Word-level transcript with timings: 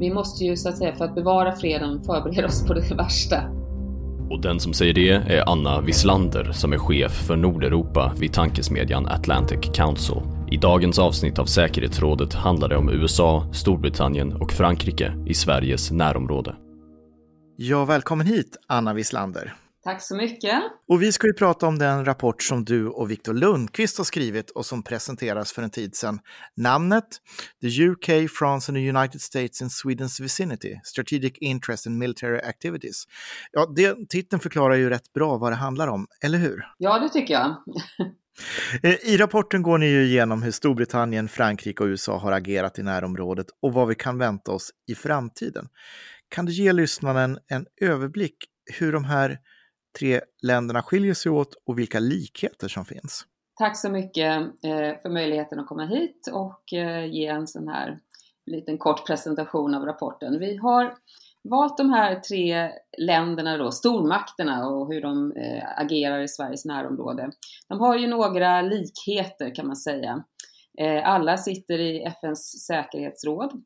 vi 0.00 0.10
måste 0.10 0.44
ju 0.44 0.56
så 0.56 0.68
att 0.68 0.78
säga 0.78 0.94
för 0.94 1.04
att 1.04 1.14
bevara 1.14 1.56
freden 1.56 2.00
förbereda 2.00 2.46
oss 2.46 2.66
på 2.66 2.74
det 2.74 2.94
värsta. 2.94 3.42
Och 4.30 4.40
den 4.40 4.60
som 4.60 4.72
säger 4.72 4.94
det 4.94 5.10
är 5.10 5.48
Anna 5.48 5.80
Wislander 5.80 6.52
som 6.52 6.72
är 6.72 6.78
chef 6.78 7.12
för 7.12 7.36
Nordeuropa 7.36 8.12
vid 8.18 8.32
tankesmedjan 8.32 9.06
Atlantic 9.06 9.60
Council. 9.74 10.16
I 10.50 10.56
dagens 10.56 10.98
avsnitt 10.98 11.38
av 11.38 11.44
säkerhetsrådet 11.44 12.34
handlar 12.34 12.68
det 12.68 12.76
om 12.76 12.90
USA, 12.90 13.46
Storbritannien 13.52 14.32
och 14.32 14.52
Frankrike 14.52 15.12
i 15.26 15.34
Sveriges 15.34 15.90
närområde. 15.90 16.56
Ja, 17.56 17.84
välkommen 17.84 18.26
hit 18.26 18.56
Anna 18.68 18.94
Wislander. 18.94 19.54
Tack 19.84 20.02
så 20.02 20.16
mycket. 20.16 20.62
Och 20.88 21.02
vi 21.02 21.12
ska 21.12 21.26
ju 21.26 21.32
prata 21.32 21.66
om 21.66 21.78
den 21.78 22.04
rapport 22.04 22.42
som 22.42 22.64
du 22.64 22.86
och 22.86 23.10
Viktor 23.10 23.34
Lundqvist 23.34 23.98
har 23.98 24.04
skrivit 24.04 24.50
och 24.50 24.66
som 24.66 24.82
presenteras 24.82 25.52
för 25.52 25.62
en 25.62 25.70
tid 25.70 25.94
sedan. 25.94 26.18
Namnet 26.56 27.04
The 27.60 27.88
UK, 27.88 28.30
France 28.30 28.72
and 28.72 28.76
the 28.76 28.88
United 28.88 29.20
States 29.20 29.62
in 29.62 29.70
Swedens 29.70 30.20
vicinity, 30.20 30.80
Strategic 30.84 31.32
Interest 31.38 31.86
in 31.86 31.98
Military 31.98 32.38
Activities. 32.38 33.04
Ja, 33.52 33.72
det, 33.76 34.08
titeln 34.08 34.40
förklarar 34.40 34.74
ju 34.74 34.90
rätt 34.90 35.12
bra 35.12 35.36
vad 35.36 35.52
det 35.52 35.56
handlar 35.56 35.88
om, 35.88 36.06
eller 36.24 36.38
hur? 36.38 36.64
Ja, 36.78 36.98
det 36.98 37.08
tycker 37.08 37.34
jag. 37.34 37.56
Eh, 38.82 38.94
I 38.94 39.16
rapporten 39.16 39.62
går 39.62 39.78
ni 39.78 39.86
ju 39.86 40.04
igenom 40.04 40.42
hur 40.42 40.50
Storbritannien, 40.50 41.28
Frankrike 41.28 41.82
och 41.82 41.86
USA 41.86 42.18
har 42.18 42.32
agerat 42.32 42.78
i 42.78 42.82
närområdet 42.82 43.46
och 43.62 43.72
vad 43.72 43.88
vi 43.88 43.94
kan 43.94 44.18
vänta 44.18 44.52
oss 44.52 44.70
i 44.86 44.94
framtiden. 44.94 45.68
Kan 46.28 46.46
du 46.46 46.52
ge 46.52 46.72
lyssnaren 46.72 47.38
en 47.48 47.66
överblick 47.80 48.36
hur 48.78 48.92
de 48.92 49.04
här 49.04 49.38
tre 49.98 50.20
länderna 50.42 50.82
skiljer 50.82 51.14
sig 51.14 51.32
åt 51.32 51.54
och 51.66 51.78
vilka 51.78 51.98
likheter 51.98 52.68
som 52.68 52.84
finns. 52.84 53.26
Tack 53.58 53.76
så 53.76 53.90
mycket 53.90 54.40
eh, 54.40 55.02
för 55.02 55.08
möjligheten 55.08 55.60
att 55.60 55.66
komma 55.66 55.86
hit 55.86 56.28
och 56.32 56.72
eh, 56.72 57.04
ge 57.06 57.26
en 57.26 57.46
sån 57.46 57.68
här 57.68 57.98
liten 58.46 58.78
kort 58.78 59.06
presentation 59.06 59.74
av 59.74 59.84
rapporten. 59.84 60.38
Vi 60.38 60.56
har 60.56 60.94
valt 61.42 61.76
de 61.76 61.90
här 61.90 62.20
tre 62.20 62.70
länderna 62.98 63.56
då, 63.56 63.72
stormakterna 63.72 64.68
och 64.68 64.92
hur 64.92 65.02
de 65.02 65.32
eh, 65.32 65.64
agerar 65.76 66.20
i 66.20 66.28
Sveriges 66.28 66.64
närområde. 66.64 67.30
De 67.68 67.80
har 67.80 67.96
ju 67.96 68.06
några 68.06 68.62
likheter 68.62 69.54
kan 69.54 69.66
man 69.66 69.76
säga. 69.76 70.24
Alla 71.04 71.36
sitter 71.36 71.78
i 71.78 72.02
FNs 72.02 72.66
säkerhetsråd 72.66 73.62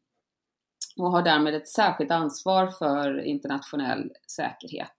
och 0.96 1.10
har 1.10 1.22
därmed 1.22 1.54
ett 1.54 1.68
särskilt 1.68 2.10
ansvar 2.10 2.66
för 2.66 3.20
internationell 3.20 4.12
säkerhet. 4.36 4.96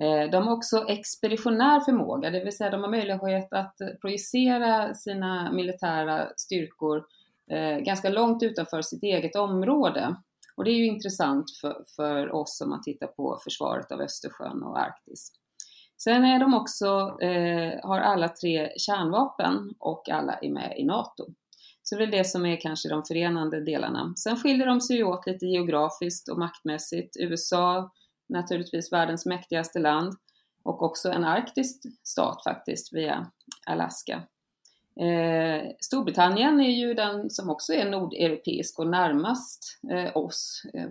Eh, 0.00 0.30
de 0.30 0.46
har 0.46 0.56
också 0.56 0.84
expeditionär 0.88 1.80
förmåga, 1.80 2.30
det 2.30 2.44
vill 2.44 2.56
säga 2.56 2.70
de 2.70 2.82
har 2.82 2.90
möjlighet 2.90 3.52
att 3.52 3.76
projicera 4.00 4.94
sina 4.94 5.52
militära 5.52 6.28
styrkor 6.36 7.04
eh, 7.50 7.78
ganska 7.78 8.08
långt 8.08 8.42
utanför 8.42 8.82
sitt 8.82 9.02
eget 9.02 9.36
område. 9.36 10.16
Och 10.56 10.64
det 10.64 10.70
är 10.70 10.76
ju 10.76 10.86
intressant 10.86 11.44
för, 11.60 11.84
för 11.96 12.34
oss 12.34 12.60
om 12.60 12.70
man 12.70 12.82
tittar 12.82 13.06
på 13.06 13.38
försvaret 13.44 13.92
av 13.92 14.00
Östersjön 14.00 14.62
och 14.62 14.80
Arktis. 14.80 15.32
Sen 16.02 16.24
är 16.24 16.38
de 16.38 16.54
också, 16.54 17.18
eh, 17.22 17.80
har 17.82 18.00
alla 18.00 18.28
tre 18.28 18.70
kärnvapen 18.76 19.74
och 19.78 20.08
alla 20.08 20.32
är 20.32 20.50
med 20.50 20.74
i 20.78 20.84
NATO. 20.84 21.26
Så 21.82 21.96
det 21.96 22.04
är 22.04 22.10
det 22.10 22.24
som 22.24 22.46
är 22.46 22.60
kanske 22.60 22.88
de 22.88 23.02
förenande 23.02 23.64
delarna. 23.64 24.12
Sen 24.16 24.36
skiljer 24.36 24.66
de 24.66 24.80
sig 24.80 25.04
åt 25.04 25.26
lite 25.26 25.46
geografiskt 25.46 26.28
och 26.28 26.38
maktmässigt. 26.38 27.16
USA 27.20 27.90
naturligtvis 28.30 28.92
världens 28.92 29.26
mäktigaste 29.26 29.78
land 29.78 30.14
och 30.62 30.82
också 30.82 31.10
en 31.10 31.24
arktisk 31.24 31.82
stat 32.02 32.44
faktiskt 32.44 32.92
via 32.92 33.30
Alaska. 33.66 34.22
Eh, 35.00 35.70
Storbritannien 35.80 36.60
är 36.60 36.70
ju 36.70 36.94
den 36.94 37.30
som 37.30 37.50
också 37.50 37.72
är 37.72 37.90
nordeuropeisk 37.90 38.78
och 38.78 38.86
närmast 38.86 39.78
eh, 39.90 40.16
oss, 40.16 40.62
eh, 40.74 40.88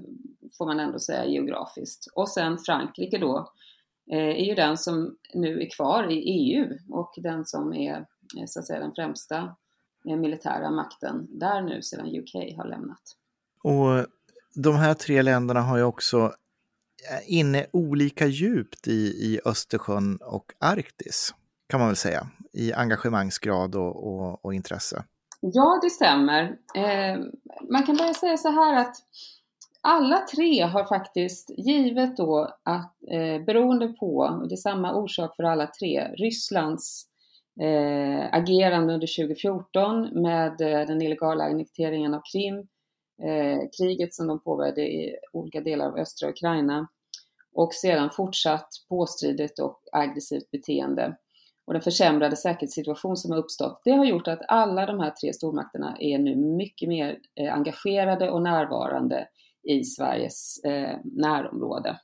får 0.57 0.65
man 0.65 0.79
ändå 0.79 0.99
säga 0.99 1.25
geografiskt. 1.25 2.07
Och 2.15 2.29
sen 2.29 2.57
Frankrike 2.57 3.17
då 3.17 3.51
eh, 4.11 4.17
är 4.17 4.45
ju 4.45 4.55
den 4.55 4.77
som 4.77 5.17
nu 5.33 5.61
är 5.61 5.69
kvar 5.69 6.11
i 6.11 6.15
EU 6.15 6.77
och 6.89 7.13
den 7.17 7.45
som 7.45 7.73
är 7.73 7.95
eh, 8.37 8.45
så 8.47 8.59
att 8.59 8.67
säga 8.67 8.79
den 8.79 8.93
främsta 8.95 9.55
eh, 10.09 10.17
militära 10.17 10.71
makten 10.71 11.27
där 11.39 11.61
nu 11.61 11.81
sedan 11.81 12.07
UK 12.07 12.57
har 12.57 12.67
lämnat. 12.67 13.01
Och 13.63 14.05
de 14.55 14.75
här 14.75 14.93
tre 14.93 15.21
länderna 15.21 15.61
har 15.61 15.77
ju 15.77 15.83
också 15.83 16.33
Eh, 17.11 17.39
inne 17.39 17.65
olika 17.73 18.27
djupt 18.27 18.87
i, 18.87 18.91
i 19.01 19.39
Östersjön 19.45 20.17
och 20.21 20.45
Arktis, 20.59 21.33
kan 21.69 21.79
man 21.79 21.89
väl 21.89 21.95
säga, 21.95 22.27
i 22.53 22.73
engagemangsgrad 22.73 23.75
och, 23.75 24.07
och, 24.07 24.45
och 24.45 24.53
intresse. 24.53 25.03
Ja, 25.41 25.79
det 25.83 25.89
stämmer. 25.89 26.43
Eh, 26.75 27.19
man 27.69 27.83
kan 27.83 27.97
bara 27.97 28.13
säga 28.13 28.37
så 28.37 28.49
här 28.49 28.81
att 28.81 28.95
alla 29.81 30.17
tre 30.17 30.61
har 30.61 30.83
faktiskt, 30.83 31.49
givet 31.57 32.17
då 32.17 32.55
att 32.63 32.95
eh, 33.11 33.45
beroende 33.45 33.87
på, 33.87 34.17
och 34.17 34.47
det 34.47 34.55
är 34.55 34.57
samma 34.57 34.95
orsak 34.95 35.35
för 35.35 35.43
alla 35.43 35.67
tre, 35.67 36.07
Rysslands 36.17 37.05
eh, 37.61 38.33
agerande 38.33 38.93
under 38.93 39.23
2014 39.23 40.21
med 40.21 40.61
eh, 40.61 40.87
den 40.87 41.01
illegala 41.01 41.43
annekteringen 41.43 42.13
av 42.13 42.21
Krim, 42.31 42.57
eh, 42.57 42.63
Eh, 43.23 43.59
kriget 43.77 44.13
som 44.13 44.27
de 44.27 44.39
påbörjade 44.43 44.81
i 44.81 45.15
olika 45.33 45.61
delar 45.61 45.85
av 45.85 45.97
östra 45.97 46.29
Ukraina 46.29 46.87
och 47.53 47.73
sedan 47.73 48.09
fortsatt 48.09 48.69
påstridigt 48.89 49.59
och 49.59 49.79
aggressivt 49.91 50.51
beteende 50.51 51.17
och 51.69 51.73
den 51.73 51.81
försämrade 51.81 52.35
säkerhetssituation 52.35 53.17
som 53.17 53.31
har 53.31 53.39
uppstått, 53.39 53.81
det 53.83 53.91
har 53.91 54.05
gjort 54.05 54.27
att 54.27 54.41
alla 54.47 54.85
de 54.85 54.99
här 54.99 55.11
tre 55.11 55.33
stormakterna 55.33 55.97
är 55.99 56.19
nu 56.19 56.35
mycket 56.35 56.89
mer 56.89 57.19
eh, 57.35 57.53
engagerade 57.53 58.31
och 58.31 58.41
närvarande 58.41 59.27
i 59.63 59.83
Sveriges 59.83 60.63
eh, 60.63 60.97
närområde. 61.03 61.99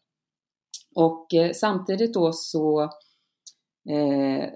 Och 0.96 1.34
eh, 1.34 1.52
samtidigt 1.52 2.14
då 2.14 2.34
så 2.34 2.84
eh, 3.90 4.50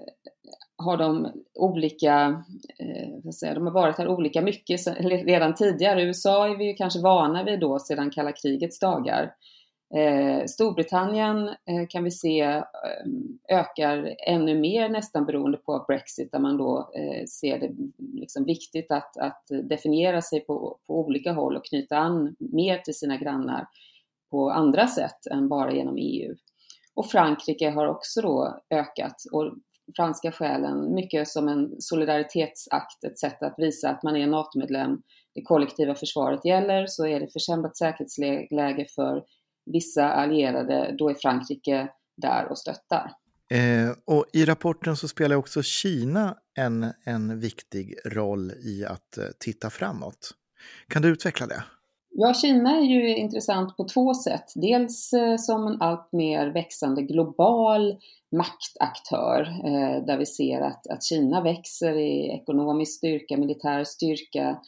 har 0.80 0.96
de 0.96 1.28
olika, 1.54 2.44
eh, 2.78 3.30
säga, 3.30 3.54
de 3.54 3.66
har 3.66 3.72
varit 3.72 3.98
här 3.98 4.08
olika 4.08 4.42
mycket 4.42 4.80
redan 5.26 5.54
tidigare. 5.54 6.02
USA 6.02 6.48
är 6.48 6.56
vi 6.56 6.64
ju 6.64 6.74
kanske 6.74 7.00
vana 7.00 7.44
vid 7.44 7.60
då 7.60 7.78
sedan 7.78 8.10
kalla 8.10 8.32
krigets 8.32 8.78
dagar. 8.78 9.34
Eh, 9.94 10.44
Storbritannien 10.46 11.48
eh, 11.48 11.86
kan 11.88 12.04
vi 12.04 12.10
se 12.10 12.40
eh, 12.40 12.62
ökar 13.48 14.14
ännu 14.26 14.58
mer 14.58 14.88
nästan 14.88 15.26
beroende 15.26 15.58
på 15.58 15.84
Brexit 15.88 16.32
där 16.32 16.38
man 16.38 16.56
då 16.56 16.90
eh, 16.94 17.24
ser 17.26 17.58
det 17.58 17.70
liksom 17.98 18.44
viktigt 18.44 18.90
att, 18.90 19.16
att 19.16 19.44
definiera 19.48 20.22
sig 20.22 20.40
på, 20.40 20.78
på 20.86 21.00
olika 21.00 21.32
håll 21.32 21.56
och 21.56 21.64
knyta 21.64 21.98
an 21.98 22.36
mer 22.38 22.78
till 22.78 22.94
sina 22.94 23.16
grannar 23.16 23.66
på 24.30 24.50
andra 24.50 24.86
sätt 24.86 25.26
än 25.30 25.48
bara 25.48 25.72
genom 25.72 25.96
EU. 25.98 26.34
Och 26.94 27.06
Frankrike 27.06 27.70
har 27.70 27.86
också 27.86 28.22
då 28.22 28.60
ökat 28.70 29.24
och 29.32 29.54
franska 29.96 30.32
skälen 30.32 30.94
mycket 30.94 31.28
som 31.28 31.48
en 31.48 31.80
solidaritetsakt, 31.80 33.04
ett 33.04 33.18
sätt 33.18 33.42
att 33.42 33.54
visa 33.58 33.90
att 33.90 34.02
man 34.02 34.16
är 34.16 34.26
NATO-medlem. 34.26 35.02
Det 35.34 35.42
kollektiva 35.42 35.94
försvaret 35.94 36.44
gäller, 36.44 36.86
så 36.86 37.06
är 37.06 37.20
det 37.20 37.32
försämrat 37.32 37.76
säkerhetsläge 37.76 38.86
för 38.94 39.22
vissa 39.66 40.12
allierade, 40.12 40.94
då 40.98 41.10
är 41.10 41.14
Frankrike 41.14 41.88
där 42.16 42.50
och 42.50 42.58
stöttar. 42.58 43.12
Eh, 43.50 43.96
och 44.04 44.26
I 44.32 44.44
rapporten 44.44 44.96
så 44.96 45.08
spelar 45.08 45.36
också 45.36 45.62
Kina 45.62 46.36
en, 46.54 46.92
en 47.04 47.40
viktig 47.40 47.94
roll 48.06 48.52
i 48.64 48.84
att 48.84 49.18
eh, 49.18 49.24
titta 49.38 49.70
framåt. 49.70 50.30
Kan 50.88 51.02
du 51.02 51.08
utveckla 51.08 51.46
det? 51.46 51.64
Ja, 52.10 52.34
Kina 52.34 52.76
är 52.76 52.82
ju 52.82 53.16
intressant 53.16 53.76
på 53.76 53.88
två 53.88 54.14
sätt. 54.14 54.44
Dels 54.54 55.12
eh, 55.12 55.36
som 55.36 55.66
en 55.66 55.80
allt 55.80 56.12
mer 56.12 56.46
växande 56.46 57.02
global 57.02 57.96
maktaktör 58.32 59.40
eh, 59.40 60.04
där 60.04 60.16
vi 60.18 60.26
ser 60.26 60.60
att, 60.60 60.86
att 60.86 61.04
Kina 61.04 61.40
växer 61.40 61.96
i 61.96 62.28
ekonomisk 62.28 62.98
styrka, 62.98 63.36
militär 63.36 63.84
styrka, 63.84 64.60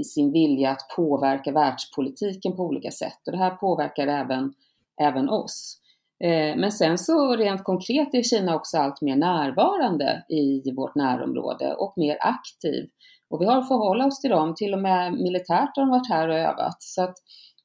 i 0.00 0.04
sin 0.04 0.32
vilja 0.32 0.70
att 0.70 0.88
påverka 0.96 1.52
världspolitiken 1.52 2.56
på 2.56 2.62
olika 2.62 2.90
sätt. 2.90 3.18
Och 3.26 3.32
det 3.32 3.38
här 3.38 3.50
påverkar 3.50 4.06
även, 4.06 4.52
även 5.00 5.28
oss. 5.28 5.80
Eh, 6.24 6.56
men 6.56 6.72
sen 6.72 6.98
så 6.98 7.36
rent 7.36 7.64
konkret 7.64 8.14
är 8.14 8.22
Kina 8.22 8.56
också 8.56 8.78
allt 8.78 9.00
mer 9.00 9.16
närvarande 9.16 10.24
i 10.28 10.72
vårt 10.72 10.94
närområde 10.94 11.74
och 11.74 11.92
mer 11.96 12.18
aktiv. 12.20 12.88
Och 13.30 13.40
vi 13.40 13.46
har 13.46 13.58
att 13.58 13.68
förhålla 13.68 14.06
oss 14.06 14.20
till 14.20 14.30
dem, 14.30 14.54
till 14.54 14.74
och 14.74 14.80
med 14.80 15.12
militärt 15.12 15.76
har 15.76 15.82
de 15.82 15.90
varit 15.90 16.08
här 16.08 16.28
och 16.28 16.38
övat. 16.38 16.82
Så 16.82 17.02
att 17.02 17.16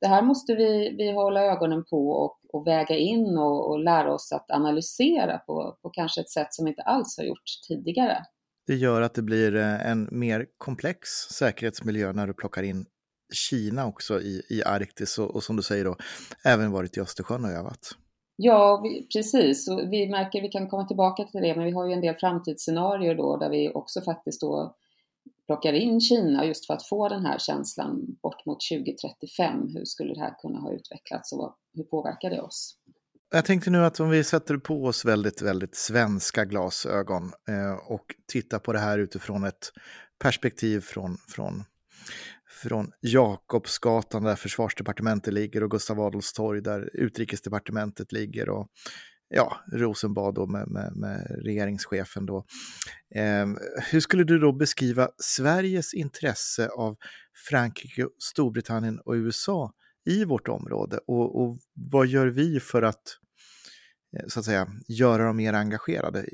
det 0.02 0.08
här 0.08 0.22
måste 0.22 0.56
vi, 0.56 0.96
vi 0.98 1.12
hålla 1.12 1.44
ögonen 1.44 1.84
på 1.90 2.10
och, 2.10 2.38
och 2.54 2.68
väga 2.68 2.98
in 2.98 3.38
och, 3.38 3.70
och, 3.70 3.80
lära 3.80 4.14
oss 4.14 4.32
att 4.32 4.52
analysera 4.52 5.38
på, 5.38 5.78
på 5.82 5.90
kanske 5.90 6.22
ett 6.22 6.30
sätt 6.30 6.54
som 6.54 6.66
vi 6.66 6.72
inte 6.72 6.82
alls 6.82 7.18
har 7.18 7.26
gjort 7.26 7.44
tidigare. 7.68 8.26
Det 8.68 8.76
gör 8.76 9.02
att 9.02 9.14
det 9.14 9.22
blir 9.22 9.56
eh, 9.56 9.92
en 9.92 10.10
mer 10.12 10.46
komplex 10.58 11.10
säkerhetsmiljö 11.10 12.14
när 12.14 12.28
du 12.28 12.34
plockar 12.34 12.64
in 12.64 12.86
Kina 13.34 13.88
också 13.88 14.22
i, 14.22 14.42
i 14.50 14.64
Arktis 14.64 15.20
och, 15.20 15.36
och 15.36 15.44
som 15.44 15.56
du 15.56 15.64
säger 15.64 15.86
då 15.86 15.96
även 16.46 16.72
varit 16.72 16.98
i 16.98 17.02
Östersjön 17.02 17.46
och 17.46 17.52
övat. 17.52 17.96
Ja, 18.36 18.82
vi, 18.84 19.08
precis. 19.14 19.68
Och 19.68 19.80
vi 19.94 20.10
märker, 20.10 20.42
vi 20.42 20.50
kan 20.50 20.70
komma 20.70 20.88
tillbaka 20.88 21.24
till 21.24 21.42
det, 21.42 21.56
men 21.56 21.66
vi 21.66 21.72
har 21.72 21.88
ju 21.88 21.94
en 21.94 22.02
del 22.02 22.16
framtidsscenarier 22.16 23.16
då 23.16 23.38
där 23.38 23.50
vi 23.50 23.72
också 23.74 24.02
faktiskt 24.02 24.42
då 24.42 24.76
plockar 25.52 25.74
in 25.74 26.02
Kina 26.02 26.46
just 26.46 26.68
för 26.68 26.74
att 26.74 26.88
få 26.88 27.10
den 27.10 27.26
här 27.26 27.40
känslan 27.40 28.18
bort 28.24 28.46
mot 28.46 28.60
2035. 28.72 29.68
Hur 29.76 29.86
skulle 29.86 30.14
det 30.14 30.20
här 30.20 30.36
kunna 30.42 30.60
ha 30.60 30.72
utvecklats 30.74 31.34
och 31.34 31.56
hur 31.74 31.84
påverkar 31.84 32.30
det 32.30 32.42
oss? 32.42 32.76
Jag 33.32 33.46
tänkte 33.46 33.70
nu 33.70 33.86
att 33.86 34.00
om 34.00 34.10
vi 34.10 34.24
sätter 34.24 34.58
på 34.58 34.86
oss 34.86 35.06
väldigt, 35.06 35.42
väldigt 35.42 35.76
svenska 35.76 36.46
glasögon 36.46 37.24
eh, 37.50 37.92
och 37.92 38.06
tittar 38.28 38.60
på 38.60 38.74
det 38.74 38.80
här 38.80 39.00
utifrån 39.00 39.44
ett 39.44 39.72
perspektiv 40.20 40.80
från, 40.82 41.18
från, 41.28 41.64
från 42.64 42.92
Jakobsgatan 43.02 44.24
där 44.24 44.36
försvarsdepartementet 44.36 45.34
ligger 45.34 45.64
och 45.64 45.72
Gustav 45.72 46.00
Adolfs 46.00 46.34
torg 46.34 46.62
där 46.62 46.90
utrikesdepartementet 46.94 48.12
ligger 48.12 48.50
och 48.50 48.68
ja, 49.32 49.58
Rosenbad 49.72 50.36
då 50.36 50.48
med, 50.48 50.68
med, 50.68 50.96
med 50.96 51.42
regeringschefen 51.46 52.26
då. 52.26 52.46
Eh, 53.16 53.48
hur 53.92 54.00
skulle 54.00 54.24
du 54.24 54.40
då 54.40 54.52
beskriva 54.52 55.10
Sveriges 55.18 55.94
intresse 55.94 56.70
av 56.70 56.98
Frankrike, 57.50 58.08
Storbritannien 58.20 59.00
och 59.00 59.14
USA 59.14 59.72
i 60.06 60.26
vårt 60.26 60.48
område 60.48 61.00
och, 61.08 61.42
och 61.42 61.60
vad 61.92 62.08
gör 62.08 62.28
vi 62.28 62.60
för 62.60 62.82
att 62.82 63.04
eh, 64.18 64.28
så 64.28 64.40
att 64.40 64.46
säga 64.46 64.68
göra 64.88 65.26
dem 65.26 65.38
mer 65.38 65.54
engagerade? 65.54 66.26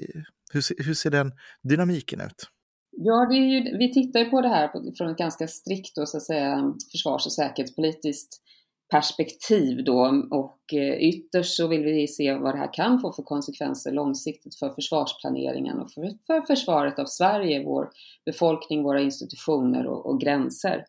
Hur, 0.54 0.84
hur 0.84 0.94
ser 0.94 1.12
den 1.12 1.32
dynamiken 1.64 2.22
ut? 2.22 2.50
Ja, 2.92 3.34
ju, 3.34 3.78
vi 3.78 3.94
tittar 3.94 4.20
ju 4.20 4.26
på 4.26 4.42
det 4.42 4.48
här 4.48 4.96
från 4.98 5.10
ett 5.10 5.18
ganska 5.18 5.48
strikt 5.48 5.98
och, 5.98 6.10
så 6.10 6.18
att 6.18 6.24
säga, 6.24 6.74
försvars 6.92 7.26
och 7.26 7.34
säkerhetspolitiskt 7.34 8.42
perspektiv 8.90 9.84
då 9.84 10.24
och 10.32 10.74
eh, 10.74 10.98
ytterst 10.98 11.56
så 11.56 11.68
vill 11.68 11.84
vi 11.84 12.08
se 12.08 12.34
vad 12.34 12.54
det 12.54 12.58
här 12.58 12.74
kan 12.74 13.00
få 13.00 13.14
för 13.14 13.24
konsekvenser 13.24 13.92
långsiktigt 13.92 14.56
för 14.56 14.70
försvarsplaneringen 14.70 15.80
och 15.80 15.92
för, 15.92 16.12
för 16.28 16.42
försvaret 16.42 17.00
av 17.00 17.06
Sverige, 17.06 17.64
vår 17.66 17.90
befolkning, 18.26 18.84
våra 18.84 19.02
institutioner 19.02 19.88
och, 19.88 20.06
och 20.06 20.20
gränser. 20.20 20.86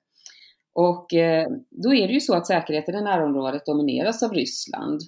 Och 0.74 1.14
eh, 1.14 1.48
då 1.70 1.94
är 1.94 2.06
det 2.06 2.12
ju 2.12 2.20
så 2.20 2.34
att 2.34 2.46
säkerheten 2.46 2.94
i 2.94 3.02
närområdet 3.02 3.66
domineras 3.66 4.22
av 4.22 4.32
Ryssland. 4.32 5.00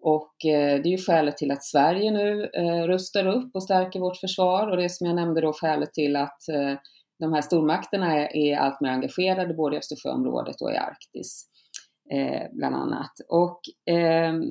Och 0.00 0.46
eh, 0.46 0.82
det 0.82 0.88
är 0.88 0.92
ju 0.92 0.98
skälet 0.98 1.36
till 1.36 1.50
att 1.50 1.64
Sverige 1.64 2.10
nu 2.10 2.42
rustar 2.86 3.26
upp 3.26 3.50
och 3.54 3.62
stärker 3.62 4.00
vårt 4.00 4.16
försvar 4.16 4.68
och 4.68 4.76
det 4.76 4.84
är 4.84 4.88
som 4.88 5.06
jag 5.06 5.16
nämnde 5.16 5.40
då 5.40 5.52
skälet 5.52 5.92
till 5.92 6.16
att 6.16 6.40
de 7.18 7.32
här 7.32 7.40
stormakterna 7.40 8.18
är, 8.18 8.36
är 8.36 8.56
allt 8.56 8.80
mer 8.80 8.90
engagerade 8.90 9.54
både 9.54 9.76
i 9.76 9.78
Östersjöområdet 9.78 10.60
och 10.60 10.72
i 10.72 10.76
Arktis 10.76 11.48
eh, 12.10 12.42
bland 12.52 12.76
annat. 12.76 13.12
Och 13.28 13.60
ehm, 13.86 14.42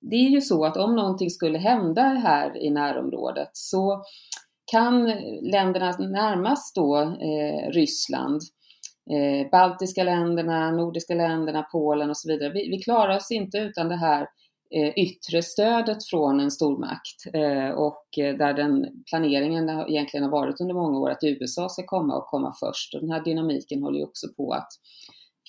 det 0.00 0.16
är 0.16 0.28
ju 0.28 0.40
så 0.40 0.64
att 0.64 0.76
om 0.76 0.96
någonting 0.96 1.30
skulle 1.30 1.58
hända 1.58 2.02
här 2.02 2.56
i 2.56 2.70
närområdet 2.70 3.50
så 3.52 4.02
kan 4.70 5.04
länderna 5.42 5.90
närmast 5.98 6.74
då 6.74 6.96
eh, 7.00 7.70
Ryssland 7.70 8.40
eh, 9.10 9.50
baltiska 9.50 10.04
länderna, 10.04 10.70
nordiska 10.70 11.14
länderna, 11.14 11.62
Polen 11.62 12.10
och 12.10 12.16
så 12.16 12.28
vidare. 12.28 12.52
Vi, 12.52 12.68
vi 12.70 12.78
klarar 12.78 13.16
oss 13.16 13.30
inte 13.30 13.58
utan 13.58 13.88
det 13.88 13.96
här 13.96 14.26
eh, 14.74 14.92
yttre 14.96 15.42
stödet 15.42 16.04
från 16.10 16.40
en 16.40 16.50
stormakt 16.50 17.34
eh, 17.34 17.70
och 17.70 18.18
eh, 18.18 18.36
där 18.36 18.54
den 18.54 18.86
planeringen 19.10 19.68
egentligen 19.68 20.24
har 20.24 20.30
varit 20.30 20.60
under 20.60 20.74
många 20.74 20.98
år 20.98 21.10
att 21.10 21.24
USA 21.24 21.68
ska 21.68 21.82
komma 21.86 22.16
och 22.16 22.26
komma 22.26 22.54
först. 22.60 22.94
Och 22.94 23.00
den 23.00 23.10
här 23.10 23.24
dynamiken 23.24 23.82
håller 23.82 23.98
ju 23.98 24.04
också 24.04 24.26
på 24.36 24.52
att 24.52 24.68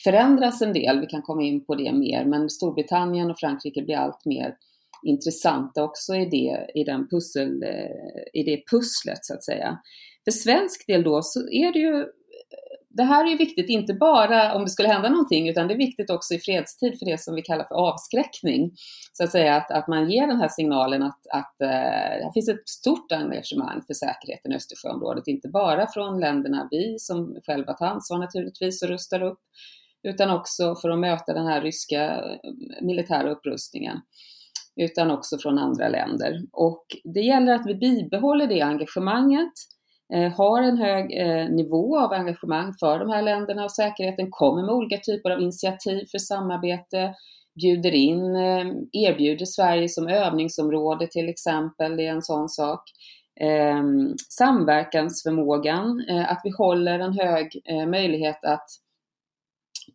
förändras 0.04 0.62
en 0.62 0.74
del. 0.74 1.00
Vi 1.00 1.06
kan 1.06 1.22
komma 1.22 1.44
in 1.44 1.66
på 1.66 1.76
det 1.76 1.94
mer, 1.94 2.26
men 2.26 2.50
Storbritannien 2.50 3.32
och 3.32 3.40
Frankrike 3.40 3.82
blir 3.82 3.96
allt 3.96 4.26
mer 4.26 4.56
intressanta 5.04 5.84
också 5.84 6.16
i 6.16 6.26
det, 6.26 6.80
i, 6.80 6.84
den 6.84 7.08
pussel, 7.08 7.64
eh, 7.64 8.42
i 8.42 8.44
det 8.44 8.64
pusslet 8.72 9.26
så 9.26 9.34
att 9.34 9.44
säga. 9.44 9.78
För 10.24 10.32
svensk 10.32 10.88
del 10.88 11.04
då 11.04 11.22
så 11.22 11.40
är 11.40 11.74
det 11.74 11.80
ju 11.80 12.06
det 12.98 13.04
här 13.04 13.26
är 13.26 13.30
ju 13.30 13.38
viktigt, 13.38 13.70
inte 13.70 13.94
bara 13.94 14.56
om 14.56 14.64
det 14.64 14.70
skulle 14.70 14.88
hända 14.88 15.10
någonting, 15.10 15.50
utan 15.50 15.68
det 15.68 15.74
är 15.74 15.78
viktigt 15.78 16.10
också 16.10 16.34
i 16.34 16.40
fredstid 16.40 17.00
för 17.00 17.06
det 17.06 17.22
som 17.22 17.36
vi 17.36 17.42
kallar 17.42 17.64
för 17.64 17.76
avskräckning. 17.76 18.72
Så 19.14 19.24
att 19.24 19.32
säga 19.32 19.56
att, 19.56 19.72
att 19.72 19.88
man 19.88 20.12
ger 20.12 20.28
den 20.28 20.40
här 20.40 20.48
signalen 20.48 21.04
att, 21.04 21.28
att 21.34 21.62
eh, 21.62 22.26
det 22.26 22.32
finns 22.34 22.50
ett 22.50 22.70
stort 22.70 23.12
engagemang 23.12 23.82
för 23.88 23.94
säkerheten 23.94 24.52
i 24.52 24.56
Östersjöområdet, 24.56 25.28
inte 25.28 25.48
bara 25.48 25.88
från 25.88 26.20
länderna 26.20 26.68
vi 26.72 27.00
som 27.00 27.38
själva 27.46 27.74
tar 27.74 27.86
ansvar 27.86 28.18
naturligtvis 28.18 28.84
och 28.84 28.90
rustar 28.90 29.22
upp, 29.22 29.40
utan 30.04 30.30
också 30.30 30.76
för 30.76 30.90
att 30.90 31.00
möta 31.00 31.34
den 31.34 31.48
här 31.48 31.62
ryska 31.62 32.04
eh, 32.04 32.40
militära 32.82 33.32
upprustningen 33.32 33.98
utan 34.76 35.12
också 35.12 35.38
från 35.38 35.58
andra 35.58 35.90
länder. 35.90 36.42
Och 36.52 36.86
det 37.04 37.22
gäller 37.22 37.54
att 37.54 37.66
vi 37.66 37.76
bibehåller 37.76 38.48
det 38.48 38.62
engagemanget 38.62 39.54
Eh, 40.14 40.32
har 40.32 40.62
en 40.62 40.78
hög 40.78 41.18
eh, 41.20 41.50
nivå 41.50 42.00
av 42.00 42.14
engagemang 42.14 42.74
för 42.80 43.00
de 43.00 43.10
här 43.10 43.22
länderna 43.22 43.64
och 43.64 43.72
säkerheten, 43.72 44.28
kommer 44.32 44.62
med 44.62 44.76
olika 44.76 44.98
typer 44.98 45.30
av 45.30 45.42
initiativ 45.42 46.06
för 46.12 46.18
samarbete, 46.18 47.14
bjuder 47.62 47.92
in, 47.92 48.36
eh, 48.36 48.66
erbjuder 48.92 49.46
Sverige 49.46 49.90
som 49.90 50.08
övningsområde 50.08 51.08
till 51.08 51.30
exempel, 51.30 51.98
det 51.98 52.08
är 52.08 52.12
en 52.12 52.22
sån 52.22 52.50
sak. 52.50 52.82
Ehm, 53.40 54.16
samverkansförmågan, 54.30 56.06
eh, 56.10 56.32
att 56.32 56.42
vi 56.44 56.50
håller 56.58 57.00
en 57.00 57.14
hög 57.14 57.62
eh, 57.66 57.86
möjlighet 57.88 58.44
att 58.44 58.66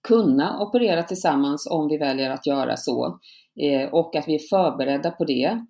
kunna 0.09 0.61
operera 0.61 1.03
tillsammans 1.03 1.67
om 1.71 1.89
vi 1.89 1.97
väljer 1.97 2.31
att 2.31 2.47
göra 2.47 2.77
så 2.77 3.19
eh, 3.61 3.89
och 3.89 4.17
att 4.17 4.29
vi 4.29 4.35
är 4.35 4.49
förberedda 4.51 5.11
på 5.11 5.25
det. 5.25 5.65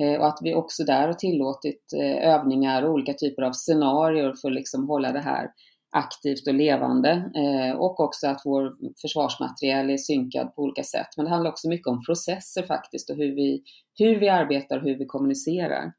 Eh, 0.00 0.20
och 0.20 0.26
att 0.26 0.38
vi 0.42 0.54
också 0.54 0.84
där 0.84 1.06
har 1.06 1.14
tillåtit 1.14 1.92
eh, 1.96 2.34
övningar 2.34 2.82
och 2.82 2.92
olika 2.92 3.12
typer 3.12 3.42
av 3.42 3.52
scenarier 3.52 4.34
för 4.42 4.48
att 4.48 4.54
liksom 4.54 4.88
hålla 4.88 5.12
det 5.12 5.20
här 5.20 5.50
aktivt 5.96 6.48
och 6.48 6.54
levande 6.54 7.30
och 7.78 8.00
också 8.00 8.26
att 8.26 8.42
vår 8.44 8.72
försvarsmateriel 9.00 9.90
är 9.90 9.96
synkad 9.96 10.54
på 10.54 10.62
olika 10.62 10.82
sätt. 10.82 11.06
Men 11.16 11.24
det 11.24 11.30
handlar 11.30 11.50
också 11.50 11.68
mycket 11.68 11.86
om 11.86 12.04
processer 12.04 12.62
faktiskt 12.62 13.10
och 13.10 13.16
hur 13.16 13.34
vi, 13.34 13.62
hur 13.98 14.18
vi 14.18 14.28
arbetar 14.28 14.76
och 14.76 14.82
hur 14.82 14.98
vi 14.98 15.06
kommunicerar. 15.06 15.92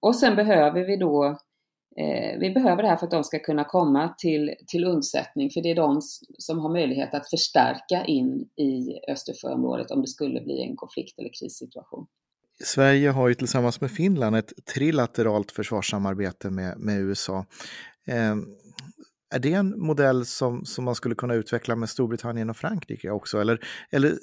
Och 0.00 0.16
sen 0.16 0.36
behöver 0.36 0.84
vi 0.84 0.96
då 0.96 1.38
Eh, 1.96 2.38
vi 2.38 2.50
behöver 2.50 2.82
det 2.82 2.88
här 2.88 2.96
för 2.96 3.06
att 3.06 3.10
de 3.10 3.24
ska 3.24 3.38
kunna 3.38 3.64
komma 3.64 4.14
till, 4.18 4.54
till 4.66 4.84
undsättning, 4.84 5.50
för 5.50 5.60
det 5.60 5.70
är 5.70 5.74
de 5.74 6.00
som 6.38 6.58
har 6.58 6.72
möjlighet 6.72 7.14
att 7.14 7.30
förstärka 7.30 8.04
in 8.04 8.48
i 8.56 9.00
Östersjöområdet 9.10 9.90
om 9.90 10.02
det 10.02 10.08
skulle 10.08 10.40
bli 10.40 10.62
en 10.62 10.76
konflikt 10.76 11.18
eller 11.18 11.30
krissituation. 11.40 12.06
Sverige 12.64 13.10
har 13.10 13.28
ju 13.28 13.34
tillsammans 13.34 13.80
med 13.80 13.90
Finland 13.90 14.36
ett 14.36 14.52
trilateralt 14.74 15.52
försvarssamarbete 15.52 16.50
med, 16.50 16.78
med 16.78 17.00
USA. 17.00 17.46
Eh, 18.06 18.36
är 19.32 19.38
det 19.38 19.52
en 19.52 19.80
modell 19.80 20.26
som, 20.26 20.64
som 20.64 20.84
man 20.84 20.94
skulle 20.94 21.14
kunna 21.14 21.34
utveckla 21.34 21.76
med 21.76 21.88
Storbritannien 21.88 22.50
och 22.50 22.56
Frankrike 22.56 23.10
också? 23.10 23.40
Eller, 23.40 23.58
eller 23.90 24.18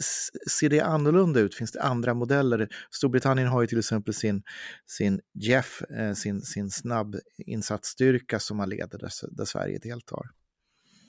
ser 0.49 0.69
det 0.69 0.81
annorlunda 0.81 1.39
ut? 1.39 1.55
Finns 1.55 1.71
det 1.71 1.81
andra 1.81 2.13
modeller? 2.13 2.67
Storbritannien 2.91 3.47
har 3.47 3.61
ju 3.61 3.67
till 3.67 3.79
exempel 3.79 4.13
sin, 4.13 4.43
sin 4.87 5.19
JEF, 5.33 5.81
eh, 5.81 6.13
sin, 6.13 6.41
sin 6.41 6.69
snabbinsatsstyrka 6.69 8.39
som 8.39 8.57
man 8.57 8.69
leder 8.69 8.99
där, 8.99 9.11
där 9.31 9.45
Sverige 9.45 9.79
deltar. 9.79 10.23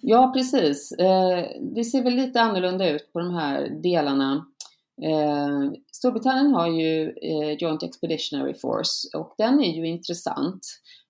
Ja, 0.03 0.33
precis. 0.35 0.93
Eh, 0.93 1.45
det 1.75 1.85
ser 1.85 2.03
väl 2.03 2.15
lite 2.15 2.41
annorlunda 2.41 2.91
ut 2.91 3.13
på 3.13 3.19
de 3.19 3.35
här 3.35 3.81
delarna. 3.83 4.47
Eh, 5.03 5.73
Storbritannien 5.93 6.55
har 6.55 6.69
ju 6.69 7.09
eh, 7.09 7.53
Joint 7.59 7.83
Expeditionary 7.83 8.55
Force 8.55 9.19
och 9.19 9.35
den 9.39 9.61
är 9.61 9.77
ju 9.77 9.87
intressant. 9.87 10.61